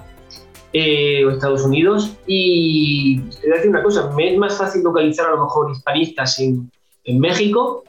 [0.71, 2.15] eh, o Estados Unidos.
[2.27, 5.71] Y te voy a decir una cosa, me es más fácil localizar a lo mejor
[5.71, 6.71] hispanistas en,
[7.03, 7.83] en México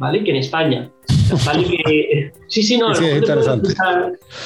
[0.00, 0.24] ¿vale?
[0.24, 0.90] que en España.
[2.48, 2.94] sí, sí, no.
[2.94, 3.74] Sí, es interesante.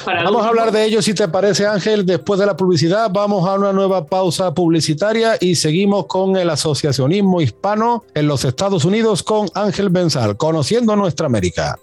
[0.05, 2.05] Vamos a hablar de ello, si te parece, Ángel.
[2.05, 7.41] Después de la publicidad, vamos a una nueva pausa publicitaria y seguimos con el asociacionismo
[7.41, 11.79] hispano en los Estados Unidos con Ángel Benzal, conociendo nuestra América.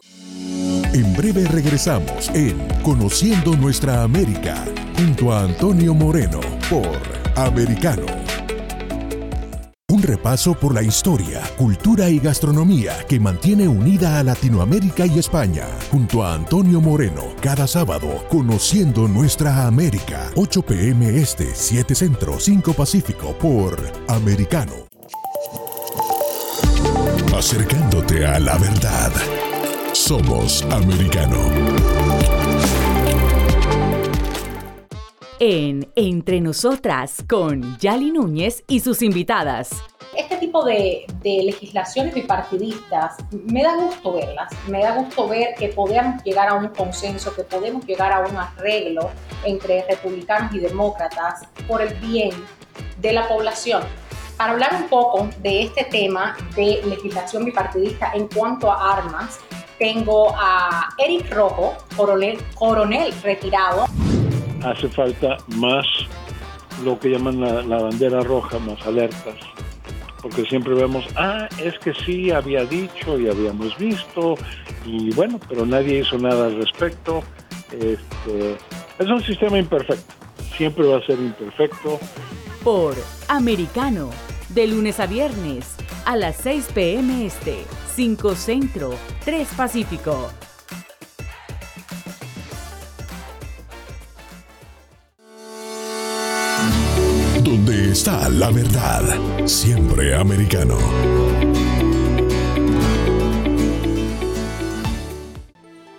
[0.92, 4.64] En breve regresamos en Conociendo Nuestra América
[4.96, 7.00] junto a Antonio Moreno por
[7.36, 8.06] Americano.
[9.88, 15.66] Un repaso por la historia, cultura y gastronomía que mantiene unida a Latinoamérica y España
[15.90, 22.72] junto a Antonio Moreno cada sábado Conociendo Nuestra América 8 pm este 7 centro 5
[22.72, 23.76] pacífico por
[24.08, 24.72] Americano.
[27.36, 29.12] Acercándote a la verdad.
[29.92, 31.37] Somos americano.
[35.38, 39.70] En Entre Nosotras con Yali Núñez y sus invitadas.
[40.16, 46.22] Este tipo de, legislaciones bipartidistas, me da gusto verlas, me da gusto ver que podemos
[46.24, 49.11] llegar a un consenso, que podemos llegar a un arreglo
[49.44, 52.33] entre republicanos y demócratas por el bien
[52.98, 53.83] de la población.
[54.38, 59.38] Para hablar un poco de este tema de legislación bipartidista en cuanto a armas,
[59.82, 63.86] tengo a Eric Rojo, coronel, coronel retirado.
[64.64, 65.84] Hace falta más
[66.84, 69.34] lo que llaman la, bandera roja, más alertas,
[70.22, 74.36] porque siempre vemos, ah, es que sí, había dicho y habíamos visto,
[74.86, 77.24] y bueno, pero nadie hizo nada al respecto.
[77.72, 78.56] Este,
[79.00, 80.14] es un sistema imperfecto,
[80.56, 81.98] siempre va a ser imperfecto.
[82.62, 82.94] Por
[83.26, 84.10] Americano,
[84.50, 87.26] de lunes a viernes, a las 6 p.m.
[87.26, 87.64] este.
[87.94, 90.31] 5 Centro, 3 Pacífico.
[97.44, 99.02] Donde está la verdad,
[99.46, 100.78] siempre americano.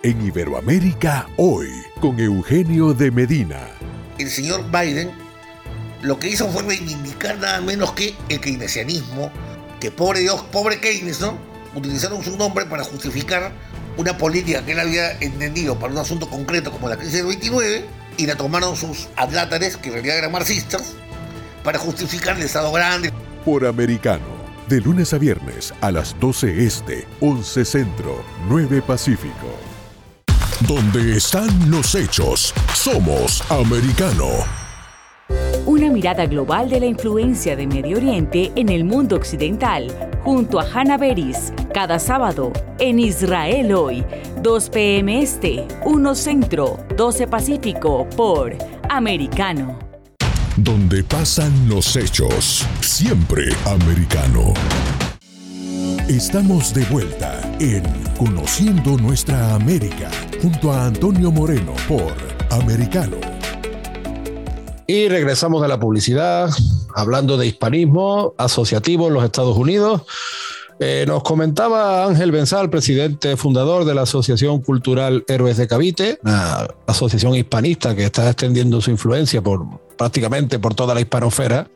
[0.02, 1.68] En Iberoamérica hoy,
[2.00, 3.68] con Eugenio de Medina.
[4.18, 5.12] El señor Biden
[6.02, 9.30] lo que hizo fue reivindicar nada menos que el keynesianismo,
[9.80, 11.53] que pobre Dios, pobre Keynes, ¿no?
[11.74, 13.52] Utilizaron su nombre para justificar
[13.96, 17.84] una política que él había entendido para un asunto concreto como la crisis del 29
[18.16, 20.94] y la tomaron sus adlátares, que en realidad eran marxistas,
[21.62, 23.12] para justificar el Estado grande.
[23.44, 24.26] Por americano,
[24.68, 29.58] de lunes a viernes a las 12 este, 11 centro, 9 pacífico.
[30.60, 34.63] Donde están los hechos, somos americano.
[35.74, 39.88] Una mirada global de la influencia de Medio Oriente en el mundo occidental,
[40.22, 44.04] junto a Hannah Beris, cada sábado en Israel hoy,
[44.40, 45.20] 2 p.m.
[45.20, 48.56] Este, 1 Centro, 12 Pacífico, por
[48.88, 49.76] Americano.
[50.56, 54.54] Donde pasan los hechos, siempre americano.
[56.08, 57.82] Estamos de vuelta en
[58.16, 60.08] Conociendo Nuestra América,
[60.40, 62.14] junto a Antonio Moreno por
[62.52, 63.33] Americano.
[64.86, 66.50] Y regresamos de la publicidad,
[66.94, 70.02] hablando de hispanismo asociativo en los Estados Unidos.
[70.80, 76.66] Eh, nos comentaba Ángel Benzal, presidente fundador de la Asociación Cultural Héroes de Cavite, una
[76.86, 79.64] asociación hispanista que está extendiendo su influencia por
[79.96, 81.68] prácticamente por toda la hispanofera,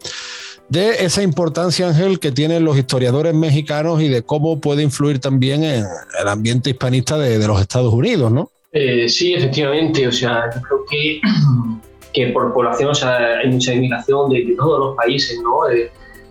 [0.69, 5.65] de esa importancia, Ángel, que tienen los historiadores mexicanos y de cómo puede influir también
[5.65, 5.85] en
[6.21, 8.51] el ambiente hispanista de, los Estados Unidos, ¿no?
[8.73, 10.07] Eh, sí, efectivamente.
[10.07, 11.21] O sea, yo creo que
[12.27, 15.63] por población hay mucha inmigración de, todos los países, ¿no?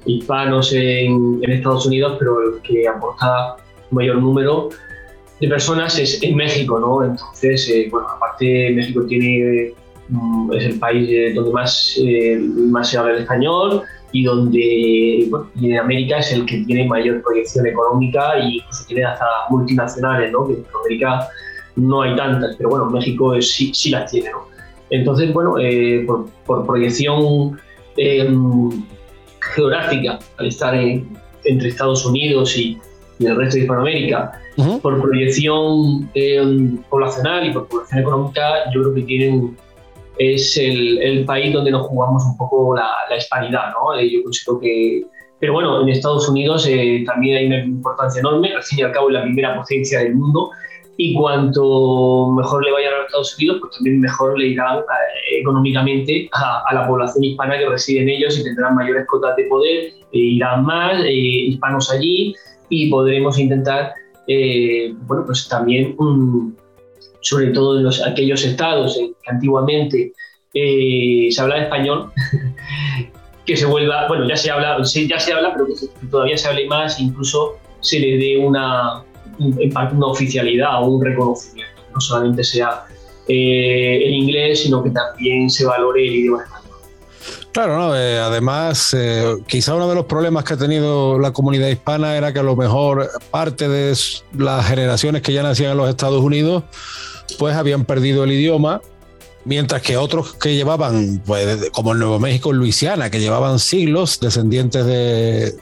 [0.07, 3.57] hispanos en, Estados Unidos, pero el que aporta
[3.91, 4.69] mayor número
[5.39, 7.03] de personas es en México, ¿no?
[7.03, 9.73] Entonces, eh, bueno, aparte México tiene
[10.09, 15.27] mm, es el país eh, donde más, eh, más se habla el español y donde
[15.29, 19.25] bueno, y en América es el que tiene mayor proyección económica y incluso tiene hasta
[19.49, 20.47] multinacionales, ¿no?
[20.47, 21.27] Que en América
[21.75, 24.56] no hay tantas, pero bueno, México sí, sí las tiene, ¿no?
[24.89, 26.05] Entonces, bueno, eh,
[26.45, 27.59] por, proyección
[27.97, 28.69] em,
[29.55, 32.77] geográfica, al estar entre Estados Unidos y,
[33.19, 34.39] el resto de Hispanoamérica,
[34.81, 39.57] por proyección em, poblacional y por población económica, yo creo que tienen
[40.17, 43.97] es el, país donde nos jugamos un poco la, hispanidad, ¿no?
[43.97, 45.05] Eh, yo considero que...
[45.39, 48.91] Pero bueno, en Estados Unidos eh, también hay una importancia enorme, al fin y al
[48.91, 50.49] cabo es la primera potencia del mundo
[50.97, 55.39] y cuanto mejor le vayan a los Estados Unidos, pues también mejor le irán eh,
[55.41, 59.93] económicamente a, la población hispana que reside en ellos y tendrán mayores cotas de poder,
[60.11, 62.35] e irán más eh, hispanos allí
[62.69, 63.93] y podremos intentar,
[64.27, 65.95] eh, bueno, pues también,
[67.21, 70.13] sobre todo en los, aquellos estados en que antiguamente
[70.53, 72.11] se hablaba español,
[73.45, 76.65] que se vuelva, bueno, ya se habla, ya se habla, pero que todavía se hable
[76.67, 79.03] más, incluso se le dé una,
[79.39, 82.85] una oficialidad o un reconocimiento, no solamente sea
[83.27, 86.67] eh, el inglés, sino que también se valore el idioma español.
[87.51, 87.95] Claro, ¿no?
[87.95, 92.31] Eh, además, eh, quizá uno de los problemas que ha tenido la comunidad hispana era
[92.31, 93.97] que a lo mejor parte de
[94.37, 96.63] las generaciones que ya nacían en los Estados Unidos,
[97.39, 98.81] pues habían perdido el idioma,
[99.43, 104.19] mientras que otros que llevaban, pues, como en Nuevo México, en Luisiana, que llevaban siglos,
[104.19, 105.55] descendientes de,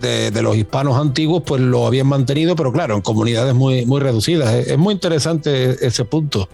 [0.00, 4.54] de, los hispanos antiguos, pues lo habían mantenido, pero claro, en comunidades muy, muy reducidas.
[4.54, 6.48] Es, muy interesante ese punto.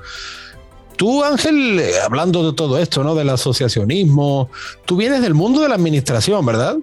[0.96, 3.14] Tú, Ángel, hablando de todo esto, ¿no?
[3.14, 4.48] Del asociacionismo,
[4.84, 6.76] tú vienes del mundo de la administración, ¿verdad?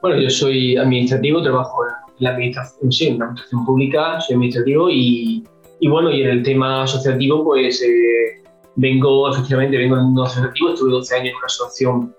[0.00, 4.90] Bueno, yo soy administrativo, trabajo en la administración, sí, en la administración pública, soy administrativo
[4.90, 5.44] y,
[5.80, 8.42] y bueno, y en el tema asociativo, pues eh,
[8.76, 12.16] vengo, efectivamente, vengo del mundo asociativo, estuve 12 años en una asociación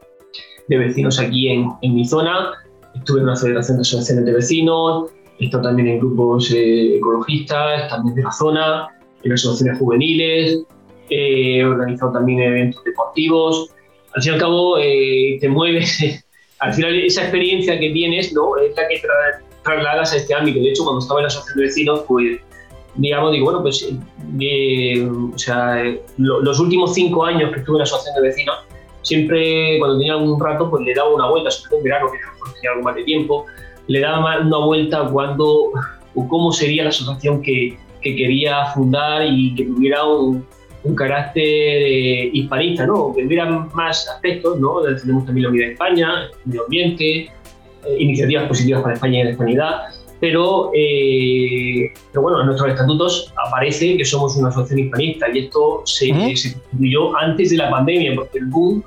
[0.67, 2.53] de vecinos aquí en mi zona,
[2.95, 7.89] estuve en una federación de asociaciones de vecinos, he estado también en grupos eh, ecologistas,
[7.89, 8.87] también de la zona,
[9.23, 10.63] en asociaciones juveniles,
[11.09, 13.69] he organizado también eventos deportivos.
[14.13, 15.99] Al fin y al cabo, eh, te mueves,
[16.59, 18.57] al final esa experiencia que tienes ¿no?
[18.57, 19.01] es la que
[19.63, 20.59] trasladas a este ámbito.
[20.59, 22.39] De hecho, cuando estaba en la asociación de vecinos, pues
[22.95, 23.87] digamos, digo, bueno, pues,
[24.39, 25.83] eh, o sea,
[26.17, 28.55] los últimos cinco años que estuve en la asociación de vecinos,
[29.05, 32.53] siempre cuando tenía un rato, pues le daba una vuelta, sobre todo en verano, que
[32.53, 33.45] tenía algo más de tiempo,
[33.87, 35.71] le daba una vuelta cuando
[36.15, 40.45] o cómo sería la asociación que, que quería fundar y que tuviera un,
[40.85, 43.13] un carácter eh, hispanista, ¿no?
[43.13, 44.81] que tuviera más aspectos, ¿no?
[44.81, 47.29] tenemos también la unidad de España, el medio ambiente, eh,
[47.99, 49.81] iniciativas positivas para España y la hispanidad,
[50.19, 55.81] pero, eh, pero bueno, en nuestros estatutos aparece que somos una asociación hispanista y esto
[55.85, 58.83] se, constituyó antes de la pandemia, porque el boom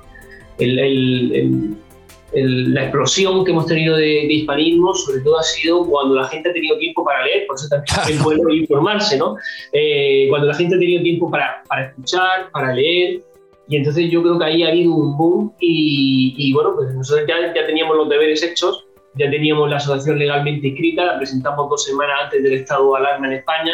[2.33, 6.53] la explosión que hemos tenido de, hispanismo, sobre todo ha sido cuando la gente ha
[6.53, 9.35] tenido tiempo para leer, por eso también es bueno informarse, ¿no?
[9.73, 13.21] Eh, cuando la gente ha tenido tiempo para, para escuchar, para leer,
[13.67, 17.53] Y entonces yo creo que ahí ha habido un boom y, bueno, pues nosotros ya,
[17.53, 22.15] ya teníamos los deberes hechos, ya teníamos la asociación legalmente inscrita, la presentamos dos semanas
[22.23, 23.73] antes del estado de alarma en España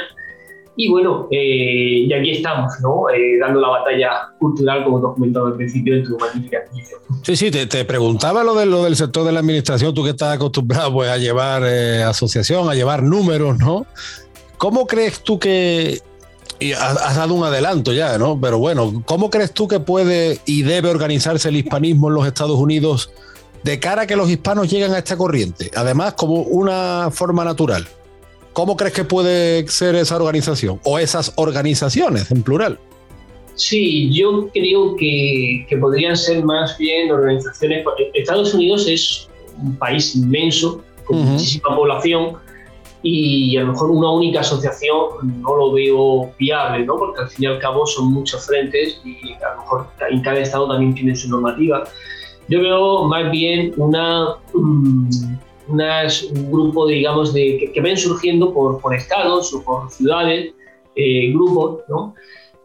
[0.78, 3.10] y bueno, eh, y aquí estamos, ¿no?
[3.10, 6.60] Eh, dando la batalla cultural, como te has comentado al principio de tu magnífica.
[7.22, 10.36] Sí, sí, te, preguntaba lo, de, lo del sector de la administración, tú que estás
[10.36, 13.86] acostumbrado pues, a llevar eh, asociación, a llevar números, ¿no?
[14.58, 16.02] ¿Cómo crees tú que,
[16.60, 18.40] y has, dado un adelanto ya, ¿no?
[18.40, 22.58] Pero bueno, ¿cómo crees tú que puede y debe organizarse el hispanismo en los Estados
[22.58, 23.12] Unidos
[23.64, 25.72] de cara a que los hispanos lleguen a esta corriente?
[25.76, 27.88] Además, como una forma natural.
[28.56, 32.80] ¿Cómo crees que puede ser esa organización o esas organizaciones en plural?
[33.56, 37.86] Sí, yo creo que, podrían ser más bien organizaciones.
[38.14, 39.28] Estados Unidos es
[39.62, 42.38] un país inmenso, con muchísima población,
[43.04, 46.96] y a lo mejor una única asociación no lo veo viable, ¿no?
[46.96, 50.40] porque al fin y al cabo son muchos frentes y a lo mejor en cada
[50.40, 51.84] estado también tiene su normativa.
[52.48, 54.38] Yo veo más bien una,
[55.68, 60.54] mm, un grupo, digamos, de, que, ven surgiendo por, por, estados o por ciudades,
[60.96, 62.16] eh, grupos, ¿no?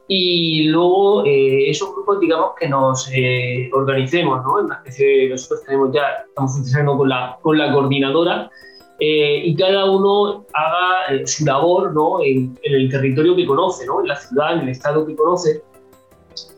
[0.06, 4.60] Y luego eh, esos grupos, digamos, que nos eh, organicemos, ¿no?
[4.60, 8.50] En especie de, nosotros tenemos ya, estamos funcionando con la, con la coordinadora
[9.02, 12.22] y cada uno haga su labor, ¿no?
[12.22, 14.00] En, el territorio que conoce, ¿no?
[14.00, 15.62] En la ciudad, en el estado que conoce.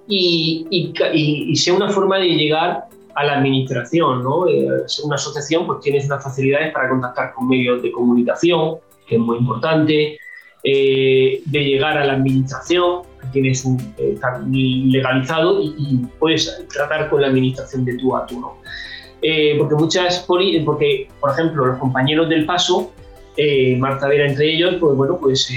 [0.09, 4.22] Y, y, y sea una forma de llegar a la administración.
[4.22, 4.48] ¿no?
[4.48, 4.66] Eh,
[5.04, 9.38] una asociación pues tienes unas facilidades para contactar con medios de comunicación, que es muy
[9.38, 10.18] importante,
[10.64, 14.18] eh, de llegar a la administración, que tienes un, eh,
[14.90, 18.40] legalizado y, puedes tratar con la administración de tú a tú.
[18.40, 18.56] ¿no?
[19.56, 22.90] porque muchas, porque por ejemplo los compañeros del paso,
[23.78, 25.48] Marta Vera entre ellos, pues bueno, pues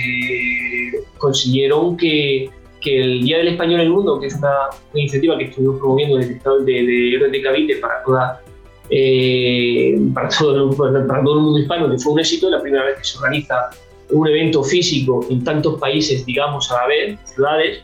[1.18, 2.52] consiguieron que
[2.86, 4.54] que el Día del Español en el Mundo, que es una,
[4.94, 8.42] iniciativa que estuvimos promoviendo desde el de, de, de Cavite para toda
[8.90, 13.00] eh, para, todo, para todo el mundo hispano, que fue un éxito, la primera vez
[13.00, 13.72] que se organiza
[14.12, 17.80] un evento físico en tantos países, digamos, a la vez, ciudades,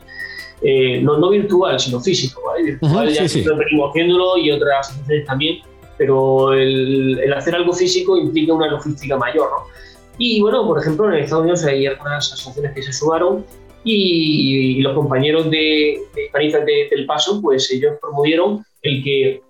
[0.62, 2.62] eh, no, no, virtual, sino físico, ¿vale?
[2.62, 5.58] Virtual ya sí, venimos haciéndolo y otras asociaciones también,
[5.98, 9.72] pero el, el, hacer algo físico implica una logística mayor, ¿no?
[10.18, 13.44] Y bueno, por ejemplo, en Estados Unidos hay algunas asociaciones que se sumaron
[13.84, 19.40] y, los compañeros de, de del Paso, pues ellos promovieron el que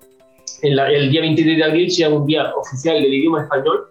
[0.63, 3.89] el día 23 de abril sea un día oficial del idioma español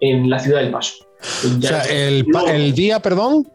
[0.00, 1.04] en la ciudad del Paso.
[1.20, 3.46] O sea, el, el, día, perdón.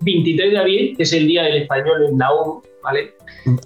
[0.00, 3.14] 23 de abril es el día del español en la ONU, ¿vale?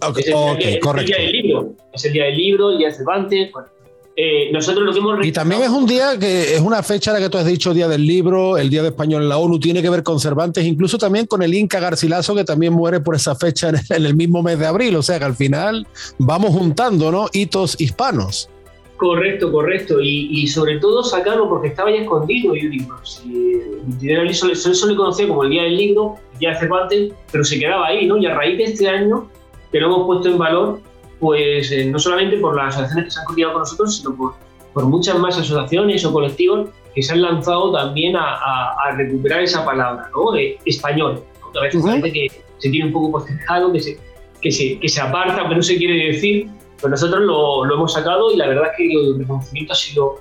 [0.01, 1.73] Okay, es, el, día del libro.
[1.93, 3.53] Es el día del libro, el día de Cervantes.
[3.53, 3.69] Bueno,
[4.15, 7.19] eh, nosotros lo que hemos Y también es un día que es una fecha la
[7.19, 9.81] que tú has dicho, Día del Libro, el Día de Español en la ONU, tiene
[9.81, 13.35] que ver con Cervantes, incluso también con el Inca Garcilaso, que también muere por esa
[13.35, 14.97] fecha en el mismo mes de abril.
[14.97, 15.87] O sea que al final
[16.19, 17.29] vamos juntando, ¿no?
[17.33, 18.51] Hitos hispanos.
[18.99, 19.97] Correcto, correcto.
[20.01, 22.55] Y, sobre todo sacarlo porque estaba ya escondido.
[22.55, 23.61] Yo digo, si
[24.07, 27.59] el solo, solo, conocía como el Día del Libro, el Día de Cervantes, pero se
[27.59, 28.19] quedaba ahí, ¿no?
[28.19, 29.29] Y a raíz de este año
[29.73, 30.81] que lo hemos puesto en valor,
[31.23, 34.35] pues eh, no solamente por las asociaciones que se han coordinado con nosotros, sino por,
[34.73, 39.65] por muchas más asociaciones o colectivos que se han lanzado también a, a, recuperar esa
[39.65, 40.35] palabra, ¿no?
[40.65, 41.23] español.
[41.55, 41.61] ¿no?
[41.61, 42.27] A veces parece que
[42.59, 44.01] se tiene un poco postergado, que se,
[44.41, 46.49] que, se, que se aparta, pero no se quiere decir.
[46.79, 50.17] Pero nosotros lo, lo hemos sacado y la verdad es que el reconocimiento ha sido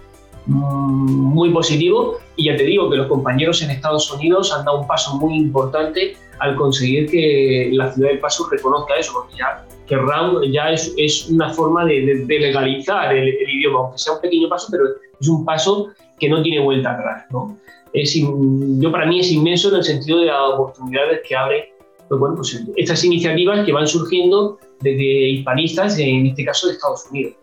[0.45, 4.81] mm, muy positivo y ya te digo que los compañeros en Estados Unidos han dado
[4.81, 9.65] un paso muy importante al conseguir que la ciudad del Paso reconozca eso, porque ya
[9.87, 14.47] que RAM ya es, es una forma de, legalizar el, idioma, aunque sea un pequeño
[14.47, 14.85] paso, pero
[15.19, 17.25] es un paso que no tiene vuelta atrás.
[17.29, 17.57] ¿no?
[17.91, 21.73] Es, yo para mí es inmenso en el sentido de las oportunidades que abre
[22.07, 27.05] pues bueno, pues estas iniciativas que van surgiendo desde hispanistas, en este caso de Estados
[27.09, 27.33] Unidos.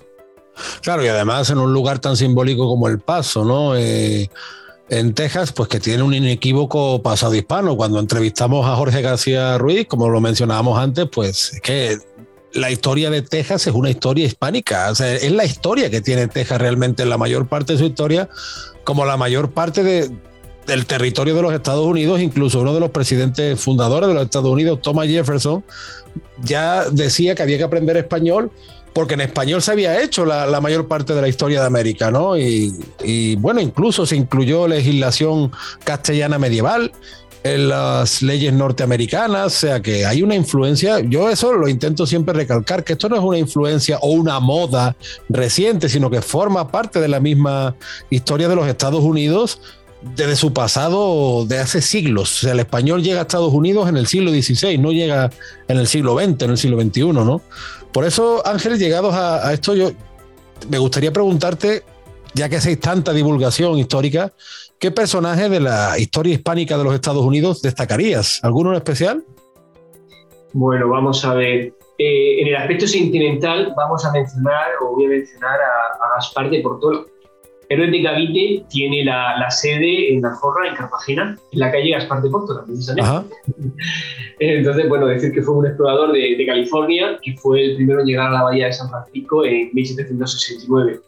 [0.82, 3.76] Claro, y además en un lugar tan simbólico como El Paso, ¿no?
[3.76, 4.28] Eh,
[4.90, 7.76] en Texas, pues que tiene un inequívoco pasado hispano.
[7.76, 11.98] Cuando entrevistamos a Jorge García Ruiz, como lo mencionábamos antes, pues es que
[12.52, 14.90] la historia de Texas es una historia hispánica.
[14.90, 18.28] O sea, es la historia que tiene Texas realmente, la mayor parte de su historia,
[18.84, 20.10] como la mayor parte de,
[20.66, 24.50] del territorio de los Estados Unidos, incluso uno de los presidentes fundadores de los Estados
[24.50, 25.64] Unidos, Thomas Jefferson,
[26.42, 28.50] ya decía que había que aprender español
[28.98, 32.36] porque en español se había hecho la, mayor parte de la historia de América, ¿no?
[32.36, 32.74] Y,
[33.04, 35.52] y, bueno, incluso se incluyó legislación
[35.84, 36.90] castellana medieval
[37.44, 42.34] en las leyes norteamericanas, o sea que hay una influencia, yo eso lo intento siempre
[42.34, 44.96] recalcar, que esto no es una influencia o una moda
[45.28, 47.76] reciente, sino que forma parte de la misma
[48.10, 49.60] historia de los Estados Unidos
[50.16, 52.38] desde su pasado de hace siglos.
[52.38, 55.30] O sea, el español llega a Estados Unidos en el siglo XVI, no llega
[55.68, 57.42] en el siglo XX, en el siglo XXI, ¿no?
[57.92, 59.90] Por eso, Ángel, llegados a, esto, yo
[60.70, 61.82] me gustaría preguntarte,
[62.34, 64.32] ya que hacéis tanta divulgación histórica,
[64.78, 68.40] ¿qué personaje de la historia hispánica de los Estados Unidos destacarías?
[68.42, 69.24] ¿Alguno en especial?
[70.52, 71.74] Bueno, vamos a ver.
[72.00, 76.48] Eh, en el aspecto sentimental vamos a mencionar, o voy a mencionar a, a Gaspar
[76.48, 77.00] de Portola.
[77.70, 82.22] Héroe de Cavite tiene la, sede en la Forra, en Cartagena, en la calle Gaspar
[82.22, 83.34] de Portola, precisamente.
[84.38, 88.06] Entonces, bueno, decir que fue un explorador de, de, California, que fue el primero en
[88.06, 91.00] llegar a la bahía de San Francisco en 1769.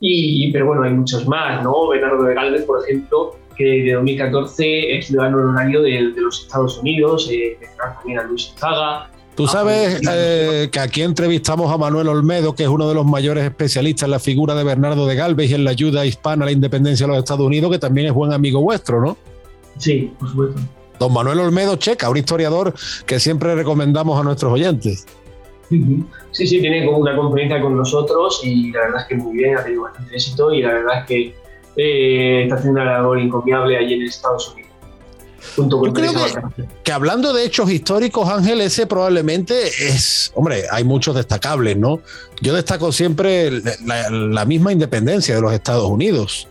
[0.00, 1.88] Y, pero bueno, hay muchos más, ¿no?
[1.88, 6.78] Bernardo de Galvez, por ejemplo, que de 2014 es ciudadano honorario de, de los Estados
[6.78, 9.10] Unidos, eh, también a Luis Zaga.
[9.34, 13.44] Tú sabes eh, que aquí entrevistamos a Manuel Olmedo, que es uno de los mayores
[13.44, 16.52] especialistas en la figura de Bernardo de Galvez y en la ayuda hispana a la
[16.52, 19.16] independencia de los Estados Unidos, que también es buen amigo vuestro, ¿no?
[19.78, 20.60] Sí, por supuesto.
[21.00, 22.74] Don Manuel Olmedo Checa, un historiador
[23.06, 25.04] que siempre recomendamos a nuestros oyentes.
[26.30, 29.56] Sí, sí, tiene como una conferencia con nosotros y la verdad es que muy bien,
[29.56, 31.34] ha tenido bastante éxito y la verdad es que
[31.76, 34.70] eh, está haciendo una labor encomiable allí en Estados Unidos.
[35.56, 40.84] Junto con Yo creo que, hablando de hechos históricos, Ángel, ese probablemente es, hombre, hay
[40.84, 42.00] muchos destacables, ¿no?
[42.40, 43.50] Yo destaco siempre
[43.84, 46.48] la, misma independencia de los Estados Unidos.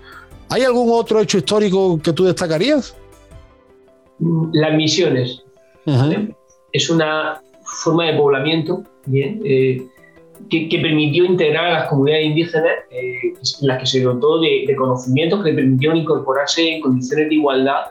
[0.49, 2.95] ¿Hay algún otro hecho histórico que tú destacarías?
[4.53, 5.43] Las misiones.
[6.71, 7.41] Es una
[7.83, 9.85] forma de poblamiento, bien, eh,
[10.49, 15.43] que, permitió integrar a las comunidades indígenas, eh, en las que se dotó de, conocimientos
[15.43, 17.81] que le permitieron incorporarse en condiciones de igualdad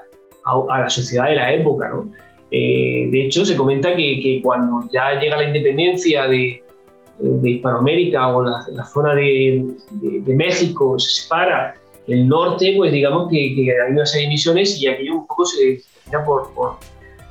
[0.45, 1.89] a, la sociedad de la época.
[1.89, 2.11] ¿no?
[2.51, 6.63] Eh, de hecho, se comenta que, cuando ya llega la independencia de,
[7.43, 9.65] Hispanoamérica o la, zona de,
[10.27, 11.75] México se separa,
[12.09, 13.55] el norte, pues digamos que,
[13.87, 16.77] hay una serie de misiones y aquello un poco se termina por, por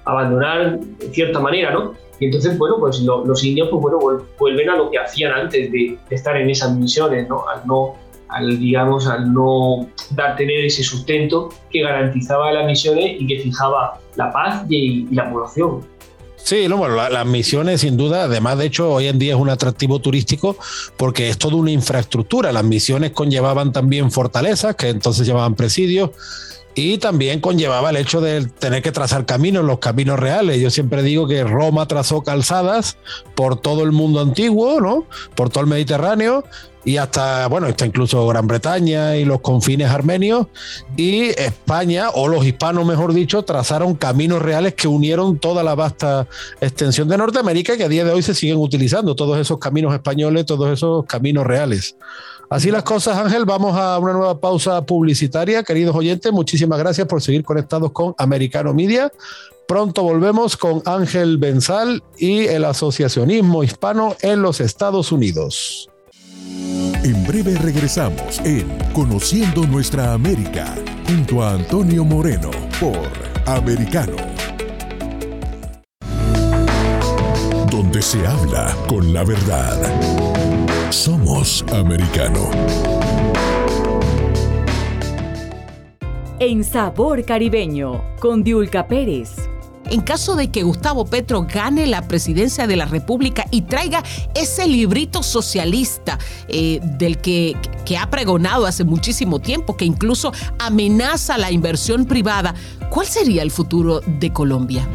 [0.05, 1.93] abandonar de cierta manera, ¿no?
[2.21, 5.97] Y entonces, bueno, pues los indios pues, bueno, vuelven a lo que hacían antes de,
[6.11, 7.47] estar en esas misiones, ¿no?
[7.47, 7.95] Al no,
[8.31, 13.99] al, digamos, al no dar, tener ese sustento que garantizaba las misiones y que fijaba
[14.15, 15.85] la paz y, la población.
[16.37, 19.49] Sí, no, bueno, las misiones sin duda, además de hecho hoy en día es un
[19.49, 20.57] atractivo turístico
[20.97, 22.51] porque es toda una infraestructura.
[22.51, 26.09] Las misiones conllevaban también fortalezas, que entonces llamaban presidios,
[26.73, 30.59] y también conllevaba el hecho de tener que trazar caminos, los caminos reales.
[30.59, 32.97] Yo siempre digo que Roma trazó calzadas
[33.35, 35.05] por todo el mundo antiguo, ¿no?
[35.35, 36.43] Por todo el Mediterráneo
[36.83, 40.47] y hasta, bueno, está incluso Gran Bretaña y los confines armenios.
[40.97, 46.27] Y España, o los hispanos, mejor dicho, trazaron caminos reales que unieron toda la vasta
[46.59, 50.45] extensión de Norteamérica que a día de hoy se siguen utilizando, todos esos caminos españoles,
[50.45, 51.95] todos esos caminos reales.
[52.49, 53.45] Así las cosas, Ángel.
[53.45, 55.63] Vamos a una nueva pausa publicitaria.
[55.63, 59.09] Queridos oyentes, muchísimas gracias por seguir conectados con Americano Media.
[59.67, 65.90] Pronto volvemos con Ángel Benzal y el asociacionismo hispano en los Estados Unidos.
[67.03, 70.75] En breve regresamos en Conociendo Nuestra América
[71.07, 73.09] junto a Antonio Moreno por
[73.45, 74.15] Americano.
[77.69, 79.77] Donde se habla con la verdad.
[80.91, 82.49] Somos americano.
[86.39, 89.50] En Sabor Caribeño, con Diulca Pérez.
[89.89, 94.03] En caso de que Gustavo Petro gane la presidencia de la República y traiga
[94.35, 96.17] ese librito socialista
[96.47, 97.55] eh, del que,
[97.85, 102.53] que ha pregonado hace muchísimo tiempo, que incluso amenaza la inversión privada,
[102.89, 104.87] ¿cuál sería el futuro de Colombia?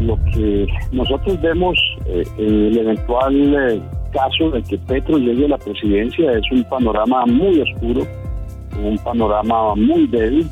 [0.00, 5.58] Lo que nosotros vemos eh, el eventual eh, caso de que Petro llegue a la
[5.58, 8.06] presidencia es un panorama muy oscuro,
[8.82, 10.48] un panorama muy débil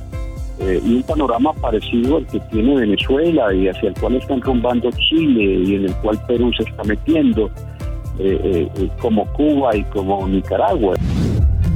[0.60, 4.90] eh, y un panorama parecido al que tiene Venezuela y hacia el cual están rumbando
[4.90, 7.50] Chile y en el cual Perú se está metiendo,
[8.18, 10.94] eh, eh, como Cuba y como Nicaragua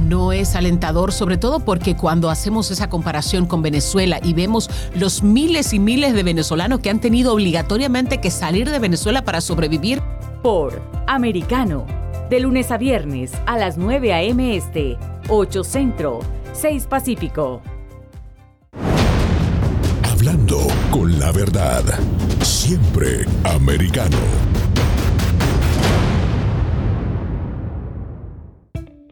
[0.03, 5.23] no es alentador, sobre todo porque cuando hacemos esa comparación con Venezuela y vemos los
[5.23, 10.01] miles y miles de venezolanos que han tenido obligatoriamente que salir de Venezuela para sobrevivir,
[10.43, 11.85] por Americano,
[12.29, 14.55] de lunes a viernes a las 9 a.m.
[14.55, 14.97] Este,
[15.29, 16.19] 8 Centro,
[16.51, 17.61] 6 Pacífico.
[20.89, 21.83] Con la verdad,
[22.41, 24.17] siempre americano.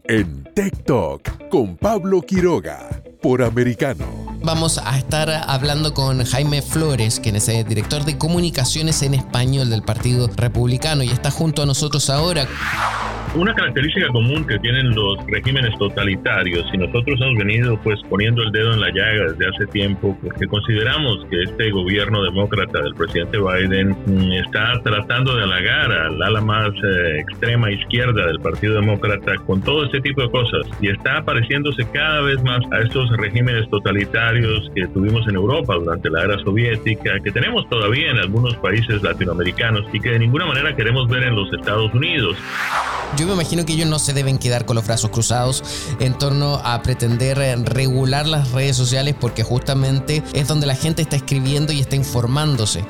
[0.02, 2.88] En TikTok con Pablo Quiroga,
[3.22, 4.04] por americano.
[4.42, 9.70] Vamos a estar hablando con Jaime Flores, quien es el director de comunicaciones en español
[9.70, 12.48] del Partido Republicano y está junto a nosotros ahora.
[13.34, 18.52] Una característica común que tienen los regímenes totalitarios, y nosotros hemos venido pues poniendo el
[18.52, 23.38] dedo en la llaga desde hace tiempo, porque consideramos que este gobierno demócrata del presidente
[23.38, 29.36] Biden mm, está tratando de halagar al ala más eh, extrema izquierda del Partido Demócrata
[29.46, 33.66] con todo este tipo de cosas, y está pareciéndose cada vez más a estos regímenes
[33.70, 39.02] totalitarios que tuvimos en Europa durante la era soviética, que tenemos todavía en algunos países
[39.02, 42.36] latinoamericanos y que de ninguna manera queremos ver en los Estados Unidos.
[43.26, 45.62] Me imagino que ellos no se deben quedar con los brazos cruzados
[46.00, 51.02] en torno a pretender eh, regular las redes sociales porque justamente es donde la gente
[51.02, 52.84] está escribiendo y está informándose.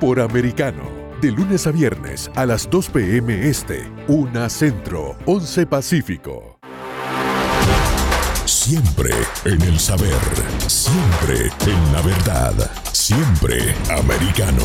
[0.00, 0.82] Por americano,
[1.20, 3.48] de lunes a viernes a las 2 p.m.
[3.48, 6.58] Este, 1 Centro, 11 Pacífico.
[8.44, 9.10] Siempre
[9.44, 10.18] en el saber,
[10.66, 14.64] siempre en la verdad, siempre americano.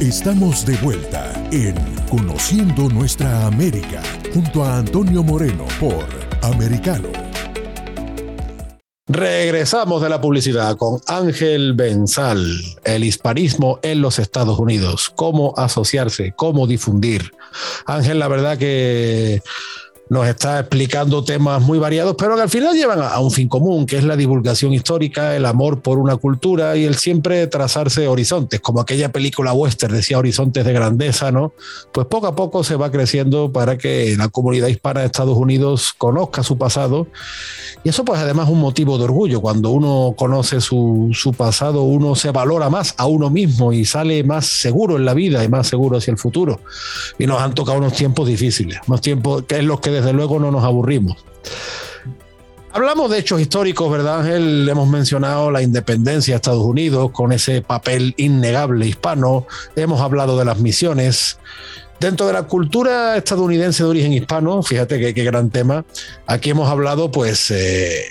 [0.00, 1.74] Estamos de vuelta en
[2.08, 6.06] Conociendo Nuestra América junto a Antonio Moreno por
[6.40, 7.10] Americano.
[9.06, 12.42] Regresamos de la publicidad con Ángel Benzal,
[12.84, 17.32] el hispanismo en los Estados Unidos, cómo asociarse, cómo difundir.
[17.84, 19.42] Ángel, la verdad que
[20.10, 23.86] nos está explicando temas muy variados, pero que al final llevan a, un fin común,
[23.86, 28.58] que es la divulgación histórica, el amor por una cultura y el siempre trazarse horizontes,
[28.60, 31.52] como aquella película western decía Horizontes de Grandeza, ¿no?
[31.92, 35.94] Pues poco a poco se va creciendo para que la comunidad hispana de Estados Unidos
[35.96, 37.06] conozca su pasado.
[37.84, 39.40] Y eso pues además es un motivo de orgullo.
[39.40, 44.24] Cuando uno conoce su, su pasado, uno se valora más a uno mismo y sale
[44.24, 46.60] más seguro en la vida y más seguro hacia el futuro.
[47.16, 50.38] Y nos han tocado unos tiempos difíciles, unos tiempos que es los que desde luego
[50.38, 51.16] no nos aburrimos.
[52.72, 54.68] Hablamos de hechos históricos, ¿verdad, Ángel?
[54.68, 59.46] Hemos mencionado la independencia de Estados Unidos con ese papel innegable hispano.
[59.74, 61.38] Hemos hablado de las misiones.
[61.98, 65.84] Dentro de la cultura estadounidense de origen hispano, fíjate qué gran tema,
[66.26, 68.06] aquí hemos hablado pues eh,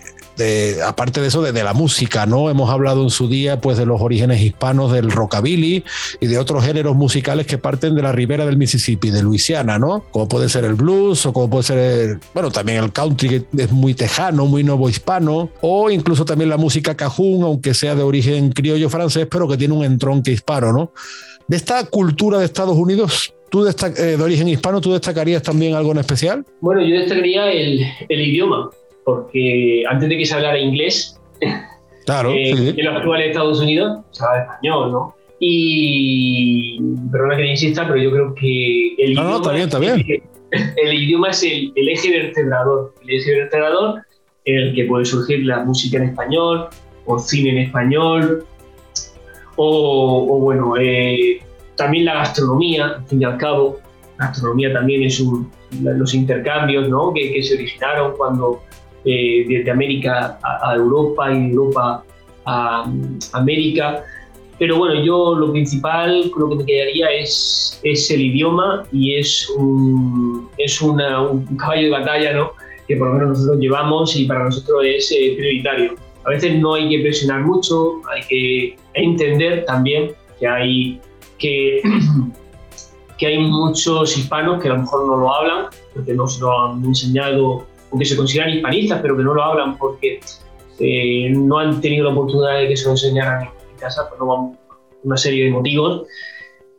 [0.85, 2.49] aparte de eso, de, la música, ¿no?
[2.49, 5.83] Hemos hablado en su día, pues, de los orígenes hispanos del rockabilly
[6.19, 10.05] y de otros géneros musicales que parten de la ribera del Mississippi, de Luisiana, ¿no?
[10.11, 13.71] Como puede ser el blues o como puede ser, bueno, también el country, que es
[13.71, 18.51] muy tejano, muy nuevo hispano, o incluso también la música cajún, aunque sea de origen
[18.51, 20.93] criollo francés, pero que tiene un entronque hispano, ¿no?
[21.47, 23.71] De esta cultura de Estados Unidos, ¿Tú eh,
[24.15, 26.45] de origen hispano, tú destacarías también algo en especial?
[26.61, 28.69] Bueno, yo destacaría el, el idioma
[29.09, 31.19] porque antes de que se hablara inglés,
[32.05, 35.15] claro, eh, en los actuales Estados Unidos se habla español, ¿no?
[35.39, 36.79] Y,
[37.11, 40.23] perdona que insista, pero yo creo que el no, idioma, no, está bien, está bien.
[40.51, 44.01] El, idioma es el, eje vertebrador, el eje vertebrador
[44.45, 46.67] en el que puede surgir la música en español,
[47.05, 48.45] o cine en español,
[49.55, 51.41] o, bueno, eh,
[51.75, 53.79] también la gastronomía, al fin y al cabo,
[54.17, 55.51] la gastronomía también es un,
[55.81, 57.13] los intercambios ¿no?
[57.13, 58.61] que, que se originaron cuando
[59.05, 62.03] eh, desde América a, Europa y Europa
[62.45, 62.91] a,
[63.33, 64.03] América.
[64.57, 69.49] Pero bueno, yo lo principal, lo que me quedaría es, es el idioma y es,
[69.51, 72.51] un, es una, un caballo de batalla ¿no?
[72.89, 75.93] que por lo menos nosotros llevamos y para nosotros es eh, prioritario.
[76.25, 80.99] A veces no hay que presionar mucho, hay que entender también que hay,
[81.37, 81.81] que,
[83.17, 86.59] que hay muchos hispanos que a lo mejor no lo hablan, porque no se lo
[86.59, 90.19] han enseñado aunque se consideran hispanistas, pero que no lo hablan porque
[90.79, 94.39] eh, no han tenido la oportunidad de que se lo enseñaran en casa, por pues
[95.03, 96.07] una serie de motivos.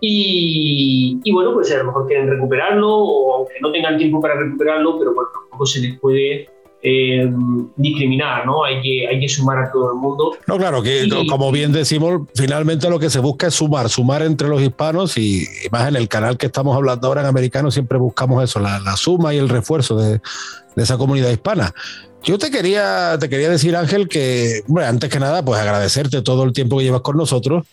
[0.02, 4.98] Y, bueno, pues a lo mejor quieren recuperarlo, o aunque no tengan tiempo para recuperarlo,
[4.98, 6.48] pero bueno, tampoco se les puede
[6.82, 7.30] eh,
[7.76, 8.64] discriminar, ¿no?
[8.64, 10.38] Hay que, hay que sumar a todo el mundo.
[10.46, 14.48] No, claro, que como bien decimos, finalmente lo que se busca es sumar, sumar entre
[14.48, 18.42] los hispanos y, más en el canal que estamos hablando ahora en americano siempre buscamos
[18.42, 20.22] eso, la, la suma y el refuerzo de,
[20.80, 21.74] de esa comunidad hispana.
[22.22, 26.44] Yo te quería, te quería decir, Ángel, que, bueno, antes que nada, pues agradecerte todo
[26.44, 27.66] el tiempo que llevas con nosotros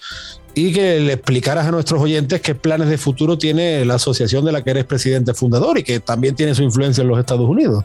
[0.53, 4.51] y que le explicaras a nuestros oyentes qué planes de futuro tiene la asociación de
[4.51, 7.83] la que eres presidente fundador y que también tiene su influencia en los Estados Unidos.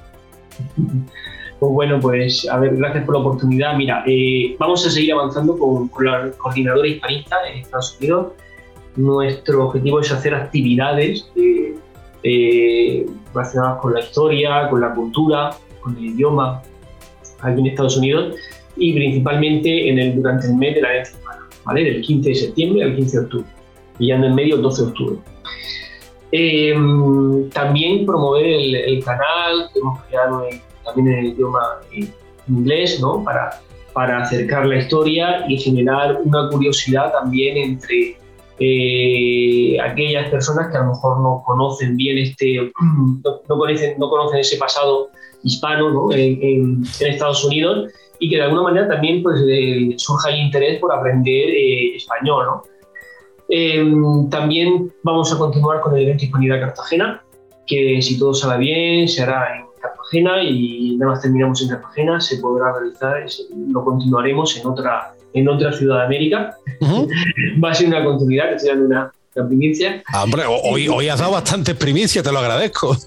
[1.59, 3.77] Pues bueno, pues a ver, gracias por la oportunidad.
[3.77, 8.33] Mira, eh, vamos a seguir avanzando con, la coordinadora hispanista en Estados Unidos.
[8.97, 11.77] Nuestro objetivo es hacer actividades de
[12.23, 15.51] eh, relacionadas con la historia, con la cultura,
[15.81, 16.63] con el idioma
[17.41, 18.37] aquí en Estados Unidos
[18.77, 21.85] y principalmente en el, durante el mes de la herencia hispana, ¿vale?
[21.85, 23.47] del 15 de septiembre al 15 de octubre,
[23.99, 25.19] ya en el medio el 12 de octubre.
[26.35, 26.75] Eh,
[27.53, 30.47] también promover el, canal que hemos creado
[30.85, 31.61] también en el idioma
[32.49, 33.23] inglés, ¿no?
[33.23, 33.61] Para,
[33.93, 38.17] para acercar la historia y generar una curiosidad también entre
[38.65, 42.71] eh, aquellas personas que a lo mejor no conocen bien este,
[43.25, 45.09] no, conocen, no conocen ese pasado
[45.43, 50.79] hispano en, Estados Unidos y que de alguna manera también pues, eh, surja el interés
[50.79, 52.47] por aprender eh, español.
[52.47, 52.63] ¿no?
[53.49, 57.25] Em, también vamos a continuar con el evento Hispanidad Cartagena,
[57.67, 62.21] que si todo sale bien se hará en Cartagena y nada más terminamos en Cartagena
[62.21, 63.25] se podrá realizar,
[63.69, 66.57] lo continuaremos en otra, en otra ciudad de América.
[67.63, 70.03] Va a ser una continuidad, que será una, una primicia.
[70.13, 72.97] Ah, hombre, hoy, hoy has dado bastantes primicias, te lo agradezco.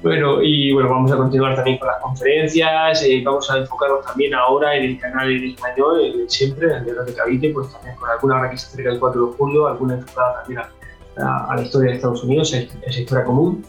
[0.00, 4.32] Bueno, y bueno, vamos a continuar también con las conferencias, eh, vamos a enfocarnos también
[4.32, 8.36] ahora en el canal en español, el siempre, el de Cavite, pues también con alguna
[8.36, 11.96] hora que se acerca el 4 de julio, alguna enfocada también a, la historia de
[11.96, 13.64] Estados Unidos, esa historia común.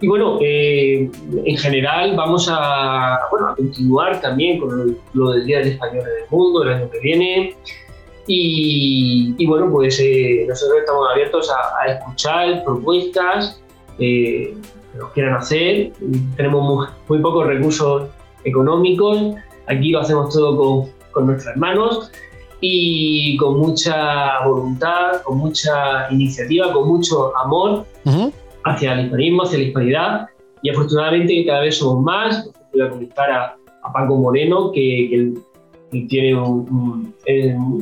[0.00, 1.10] Y bueno, eh,
[1.44, 6.24] en general vamos a, bueno, a continuar también con lo, del Día del Español en
[6.24, 7.56] el Mundo el año que viene.
[8.26, 13.60] Y, y bueno, pues eh, nosotros estamos abiertos a, a escuchar propuestas,
[13.98, 14.54] eh,
[14.92, 15.92] que nos quieran hacer.
[16.36, 18.08] Tenemos muy, pocos recursos
[18.44, 19.34] económicos,
[19.66, 22.10] aquí lo hacemos todo con, con nuestras manos
[22.60, 27.84] y con mucha voluntad, con mucha iniciativa, con mucho amor
[28.64, 30.26] hacia el hispanismo, hacia la hispanidad
[30.62, 32.50] y afortunadamente cada vez somos más.
[32.72, 33.56] Voy a comentar a,
[33.92, 35.34] Paco Moreno, que,
[36.08, 37.14] tiene un,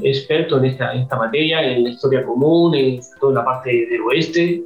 [0.02, 4.64] experto en esta, esta materia, en la historia común, en toda la parte del oeste,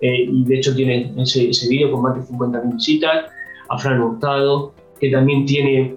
[0.00, 3.26] eh, y de hecho tiene ese, ese vídeo con más de 50.000 visitas,
[3.68, 5.94] a Fran Hurtado, que también tiene,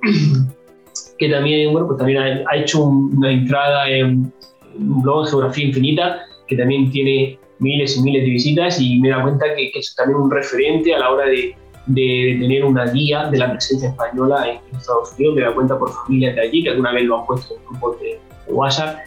[1.17, 4.31] que también, bueno, pues también ha, hecho una entrada en
[4.77, 9.21] un blog Geografía Infinita, que también tiene miles y miles de visitas y me da
[9.21, 11.55] cuenta que, es también un referente a la hora de,
[11.85, 15.91] de, tener una guía de la presencia española en, Estados Unidos, me da cuenta por
[15.93, 18.97] familias de allí, que alguna vez lo han puesto en grupos de, WhatsApp.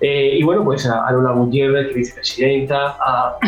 [0.00, 3.38] Eh, y bueno, pues a, Lola Gutiérrez, que es vicepresidenta, a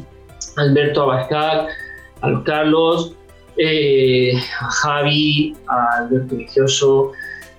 [0.56, 1.68] Alberto Abascal,
[2.22, 3.14] a los Carlos,
[3.58, 7.12] eh, a Javi, a Alberto Vicioso,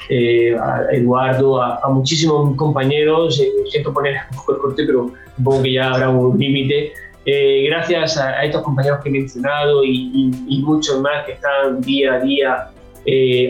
[0.09, 3.39] eh, a Eduardo, a, muchísimos compañeros.
[3.39, 6.93] Eh, siento poner un poco el corte, pero supongo que ya habrá un límite.
[7.69, 12.67] gracias a, estos compañeros que he mencionado y, muchos más que están día a día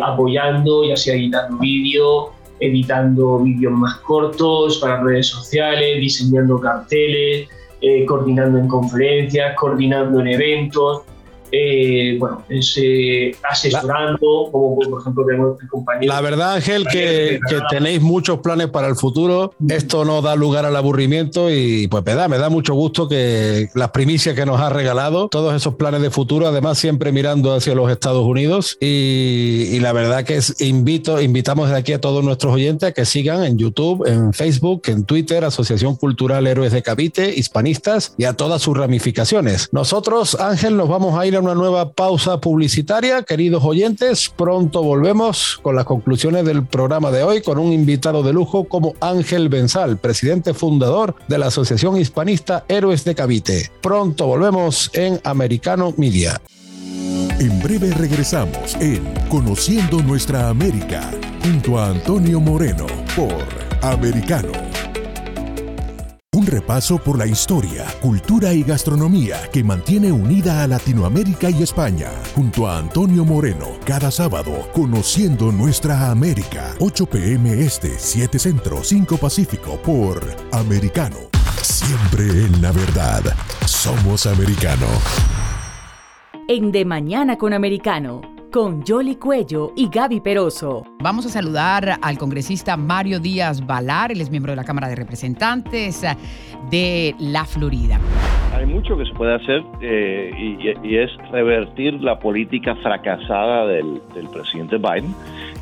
[0.03, 2.29] apoyando, ya sea editando vídeos,
[2.59, 7.47] editando vídeos más cortos para redes sociales, diseñando carteles,
[7.81, 11.03] eh, coordinando en conferencias, coordinando en eventos,
[11.51, 16.13] eh, bueno, es, eh, asesorando, como por ejemplo tenemos compañero.
[16.13, 19.53] La verdad, Ángel, que, que, tenéis muchos planes para el futuro.
[19.69, 23.69] Esto no da lugar al aburrimiento y pues me da, me da mucho gusto que
[23.73, 27.75] las primicias que nos ha regalado, todos esos planes de futuro, además siempre mirando hacia
[27.75, 28.77] los Estados Unidos.
[28.81, 32.91] Y, y la verdad que es, invito, invitamos de aquí a todos nuestros oyentes a
[32.91, 38.25] que sigan en YouTube, en Facebook, en Twitter, Asociación Cultural Héroes de Cavite, Hispanistas y
[38.25, 39.69] a todas sus ramificaciones.
[39.71, 43.23] Nosotros, Ángel, nos vamos a ir una nueva pausa publicitaria.
[43.23, 48.33] Queridos oyentes, pronto volvemos con las conclusiones del programa de hoy con un invitado de
[48.33, 53.71] lujo como Ángel Benzal, presidente fundador de la Asociación Hispanista Héroes de Cavite.
[53.81, 56.41] Pronto volvemos en Americano Media.
[57.39, 61.11] En breve regresamos en Conociendo Nuestra América
[61.43, 63.45] junto a Antonio Moreno por
[63.81, 64.66] Americano.
[66.37, 72.11] Un repaso por la historia, cultura y gastronomía que mantiene unida a Latinoamérica y España,
[72.35, 76.75] junto a Antonio Moreno, cada sábado, conociendo nuestra América.
[76.79, 80.21] 8 pm este, 7 centro, 5 pacífico, por
[80.51, 81.17] Americano.
[81.63, 83.23] Siempre en la verdad.
[83.65, 84.85] Somos americano.
[86.47, 90.83] En De Mañana con Americano con Jolly Cuello y Gaby Peroso.
[90.97, 94.95] Vamos a saludar al congresista Mario Díaz Valar, él es miembro de la Cámara de
[94.95, 96.03] Representantes
[96.71, 97.99] de la Florida.
[98.55, 100.31] Hay mucho que se puede hacer eh,
[100.83, 104.01] y, es revertir la política fracasada del,
[104.33, 105.13] presidente Biden,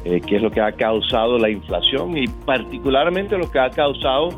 [0.06, 4.30] eh, que es lo que ha causado la inflación y particularmente lo que ha causado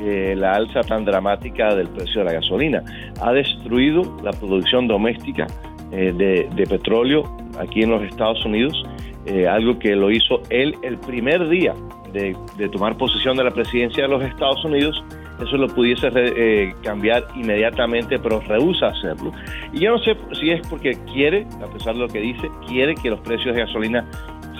[0.00, 2.82] eh, la alza tan dramática del precio de la gasolina.
[3.20, 5.46] Ha destruido la producción doméstica
[5.92, 7.24] de, de, petróleo
[7.60, 8.82] aquí en los Estados Unidos,
[9.26, 11.74] eh, algo que lo hizo él el primer día
[12.12, 12.36] de,
[12.70, 15.02] tomar posesión de la presidencia de los Estados Unidos,
[15.40, 19.32] eso lo pudiese eh, cambiar inmediatamente, pero rehúsa hacerlo.
[19.72, 22.94] Y yo no sé si es porque quiere, a pesar de lo que dice, quiere
[22.94, 24.04] que los precios de gasolina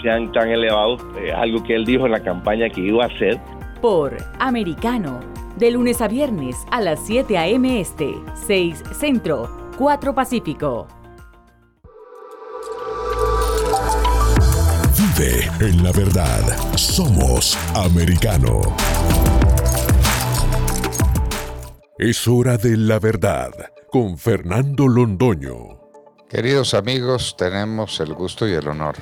[0.03, 3.39] sean tan elevados, eh, algo que él dijo en la campaña que iba a hacer.
[3.81, 5.21] Por Americano,
[5.57, 7.81] de lunes a viernes a las 7 a.m.
[7.81, 8.15] Este,
[8.47, 10.87] 6 Centro, 4 Pacífico.
[15.23, 16.41] Vive en la verdad.
[16.75, 18.61] Somos americano.
[21.97, 23.51] Es hora de la verdad
[23.93, 25.79] con Fernando Londoño.
[26.29, 28.97] Queridos amigos, tenemos el gusto y el honor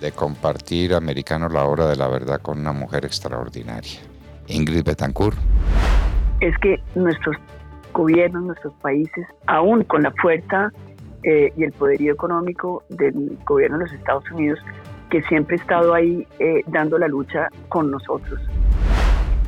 [0.00, 3.98] de compartir Americano la hora de la verdad con una mujer extraordinaria,
[4.46, 5.36] Ingrid Betancourt.
[6.40, 7.36] Es que nuestros
[7.92, 10.70] gobiernos, nuestros países, aún con la fuerza
[11.24, 14.60] eh, y el poderío económico del gobierno de los Estados Unidos,
[15.10, 18.40] que siempre ha estado ahí eh, dando la lucha con nosotros.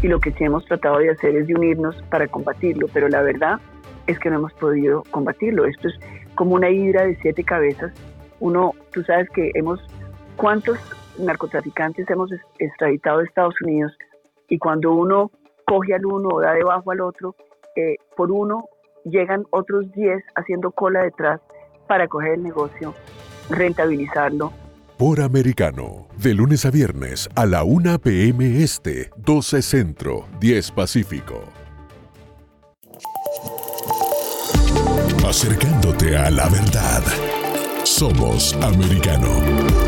[0.03, 3.23] Y lo que sí hemos tratado de hacer es de unirnos para combatirlo, pero la
[3.23, 3.59] verdad
[4.07, 5.67] es que no hemos podido combatirlo.
[5.67, 5.95] Esto es
[6.35, 7.93] como una hidra de siete cabezas.
[8.39, 9.81] Uno, tú sabes que hemos
[10.37, 10.79] cuántos
[11.19, 13.93] narcotraficantes hemos extraditado de Estados Unidos
[14.49, 15.33] y cuando uno
[15.67, 17.35] coge al uno o da debajo al otro,
[17.77, 18.65] eh, por uno
[19.05, 21.41] llegan otros 10 haciendo cola detrás
[21.87, 22.95] para coger el negocio,
[23.51, 24.53] rentabilizarlo.
[24.99, 28.65] Por Americano, de lunes a viernes a la 1 p.m.
[28.65, 31.45] Este, 12 Centro, 10 Pacífico.
[35.25, 37.05] Acercándote a la verdad.
[37.85, 39.88] Somos Americano.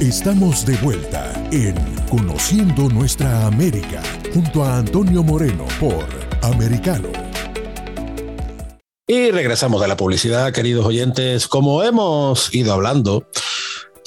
[0.00, 1.74] Estamos de vuelta en
[2.08, 4.00] Conociendo Nuestra América
[4.32, 6.06] junto a Antonio Moreno por
[6.40, 7.08] Americano.
[9.08, 11.48] Y regresamos de la publicidad, queridos oyentes.
[11.48, 13.28] Como hemos ido hablando,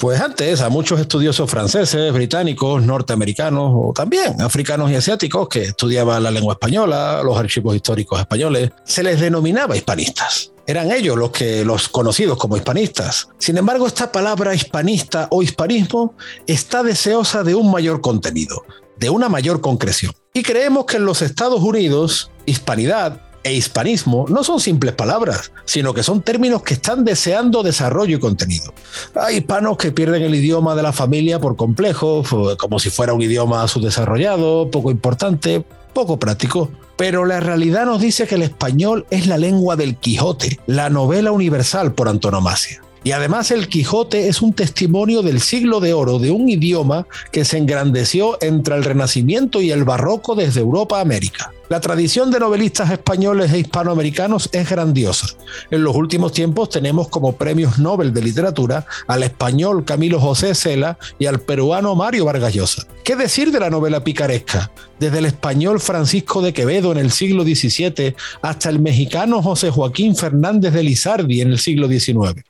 [0.02, 6.24] pues antes a muchos estudiosos franceses, británicos, norteamericanos o también africanos y asiáticos que estudiaban
[6.24, 10.50] la lengua española, los archivos históricos españoles, se les denominaba hispanistas.
[10.66, 13.28] Eran ellos los que los conocidos como hispanistas.
[13.38, 16.16] Sin embargo, esta palabra hispanista o hispanismo
[16.48, 18.64] está deseosa de un mayor contenido,
[18.98, 20.12] de una mayor concreción.
[20.34, 25.94] Y creemos que en los Estados Unidos, hispanidad e hispanismo no son simples palabras, sino
[25.94, 28.72] que son términos que están deseando desarrollo y contenido.
[29.14, 32.22] Hay hispanos que pierden el idioma de la familia por complejo,
[32.58, 36.70] como si fuera un idioma subdesarrollado, poco importante, poco práctico.
[36.96, 41.32] Pero la realidad nos dice que el español es la lengua del Quijote, la novela
[41.32, 42.82] universal por antonomasia.
[43.04, 47.44] Y además el Quijote es un testimonio del siglo de oro de un idioma que
[47.44, 51.52] se engrandeció entre el Renacimiento y el Barroco desde Europa a América.
[51.68, 55.28] La tradición de novelistas españoles e hispanoamericanos es grandiosa.
[55.70, 60.98] En los últimos tiempos tenemos como premios Nobel de literatura al español Camilo José Cela
[61.18, 62.86] y al peruano Mario Vargas Llosa.
[63.04, 64.70] ¿Qué decir de la novela picaresca?
[65.00, 70.14] Desde el español Francisco de Quevedo en el siglo XVII hasta el mexicano José Joaquín
[70.14, 72.44] Fernández de Lizardi en el siglo XIX.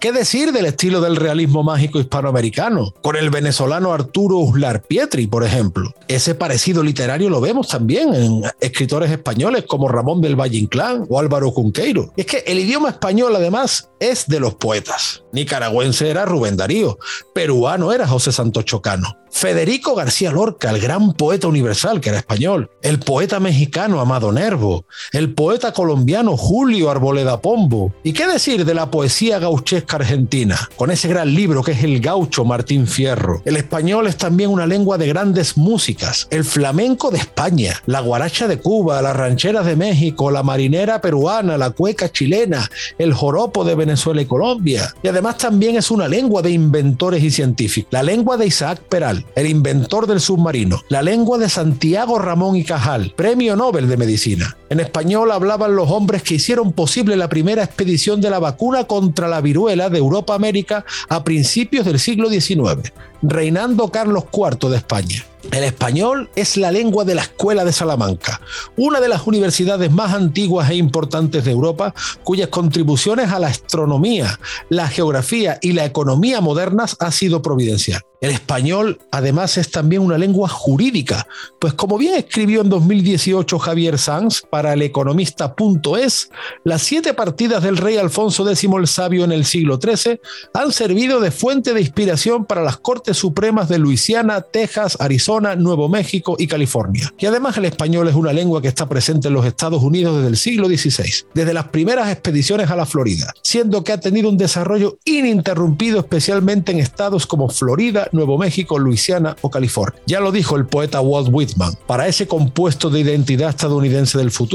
[0.00, 2.92] ¿Qué decir del estilo del realismo mágico hispanoamericano?
[3.00, 5.94] Con el venezolano Arturo Uslar Pietri, por ejemplo.
[6.08, 11.18] Ese parecido literario lo vemos también en escritores españoles como Ramón del Valle Inclán o
[11.18, 12.12] Álvaro Cunqueiro.
[12.16, 15.24] es que el idioma español, además, es de los poetas.
[15.32, 16.98] Nicaragüense era Rubén Darío,
[17.34, 19.16] peruano era José Santos Chocano.
[19.36, 24.86] Federico García Lorca, el gran poeta universal que era español, el poeta mexicano Amado Nervo,
[25.12, 27.92] el poeta colombiano Julio Arboleda Pombo.
[28.02, 32.00] ¿Y qué decir de la poesía gauchesca argentina, con ese gran libro que es el
[32.00, 33.42] gaucho Martín Fierro?
[33.44, 38.48] El español es también una lengua de grandes músicas, el flamenco de España, la guaracha
[38.48, 43.74] de Cuba, las rancheras de México, la marinera peruana, la cueca chilena, el joropo de
[43.74, 44.94] Venezuela y Colombia.
[45.02, 49.25] Y además también es una lengua de inventores y científicos, la lengua de Isaac Peral,
[49.34, 54.56] el inventor del submarino, la lengua de Santiago Ramón y Cajal, premio Nobel de Medicina.
[54.68, 59.28] En español hablaban los hombres que hicieron posible la primera expedición de la vacuna contra
[59.28, 62.92] la viruela de Europa América a principios del siglo XIX,
[63.22, 65.24] reinando Carlos IV de España.
[65.52, 68.40] El español es la lengua de la Escuela de Salamanca,
[68.76, 71.94] una de las universidades más antiguas e importantes de Europa,
[72.24, 78.02] cuyas contribuciones a la astronomía, la geografía y la economía modernas ha sido providencial.
[78.20, 81.26] El español, además, es también una lengua jurídica,
[81.60, 86.30] pues como bien escribió en 2018 Javier Sanz para el economista.es,
[86.64, 90.18] las siete partidas del rey Alfonso X el Sabio en el siglo XIII
[90.54, 95.90] han servido de fuente de inspiración para las Cortes Supremas de Luisiana, Texas, Arizona, Nuevo
[95.90, 97.12] México y California.
[97.18, 100.28] Y además el español es una lengua que está presente en los Estados Unidos desde
[100.28, 104.38] el siglo XVI, desde las primeras expediciones a la Florida, siendo que ha tenido un
[104.38, 110.00] desarrollo ininterrumpido especialmente en estados como Florida, Nuevo México, Luisiana o California.
[110.06, 114.45] Ya lo dijo el poeta Walt Whitman, para ese compuesto de identidad estadounidense del futuro,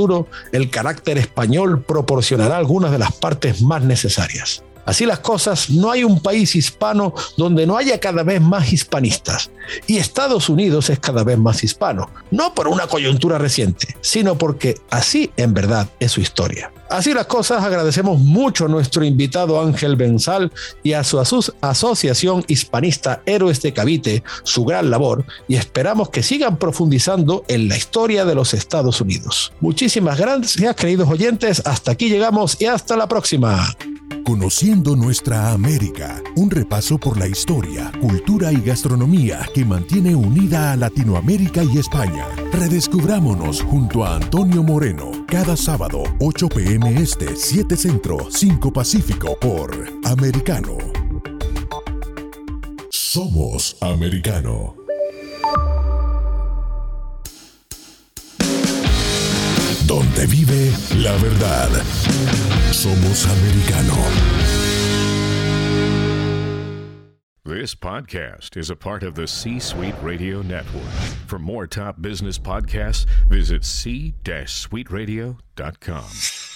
[0.51, 4.63] el carácter español proporcionará algunas de las partes más necesarias.
[4.85, 9.51] Así las cosas, no hay un país hispano donde no haya cada vez más hispanistas.
[9.87, 14.75] Y Estados Unidos es cada vez más hispano, no por una coyuntura reciente, sino porque
[14.89, 16.71] así en verdad es su historia.
[16.91, 20.51] Así las cosas, agradecemos mucho a nuestro invitado Ángel Benzal
[20.83, 21.19] y a su
[21.61, 27.77] asociación hispanista Héroes de Cavite su gran labor y esperamos que sigan profundizando en la
[27.77, 29.53] historia de los Estados Unidos.
[29.61, 31.61] Muchísimas gracias, queridos oyentes.
[31.65, 33.73] Hasta aquí llegamos y hasta la próxima.
[34.25, 40.75] Conociendo nuestra América, un repaso por la historia, cultura y gastronomía que mantiene unida a
[40.75, 42.27] Latinoamérica y España.
[42.51, 49.71] Redescubrámonos junto a Antonio Moreno cada sábado 8 pm este, 7 centro, 5 pacífico por
[50.05, 50.77] Americano.
[52.89, 54.75] Somos Americano.
[59.85, 61.69] Donde vive la verdad.
[62.71, 63.95] Somos americano.
[67.43, 70.85] This podcast is a part of the C Suite Radio Network.
[71.27, 76.50] For more top business podcasts, visit c-suiteradio.com.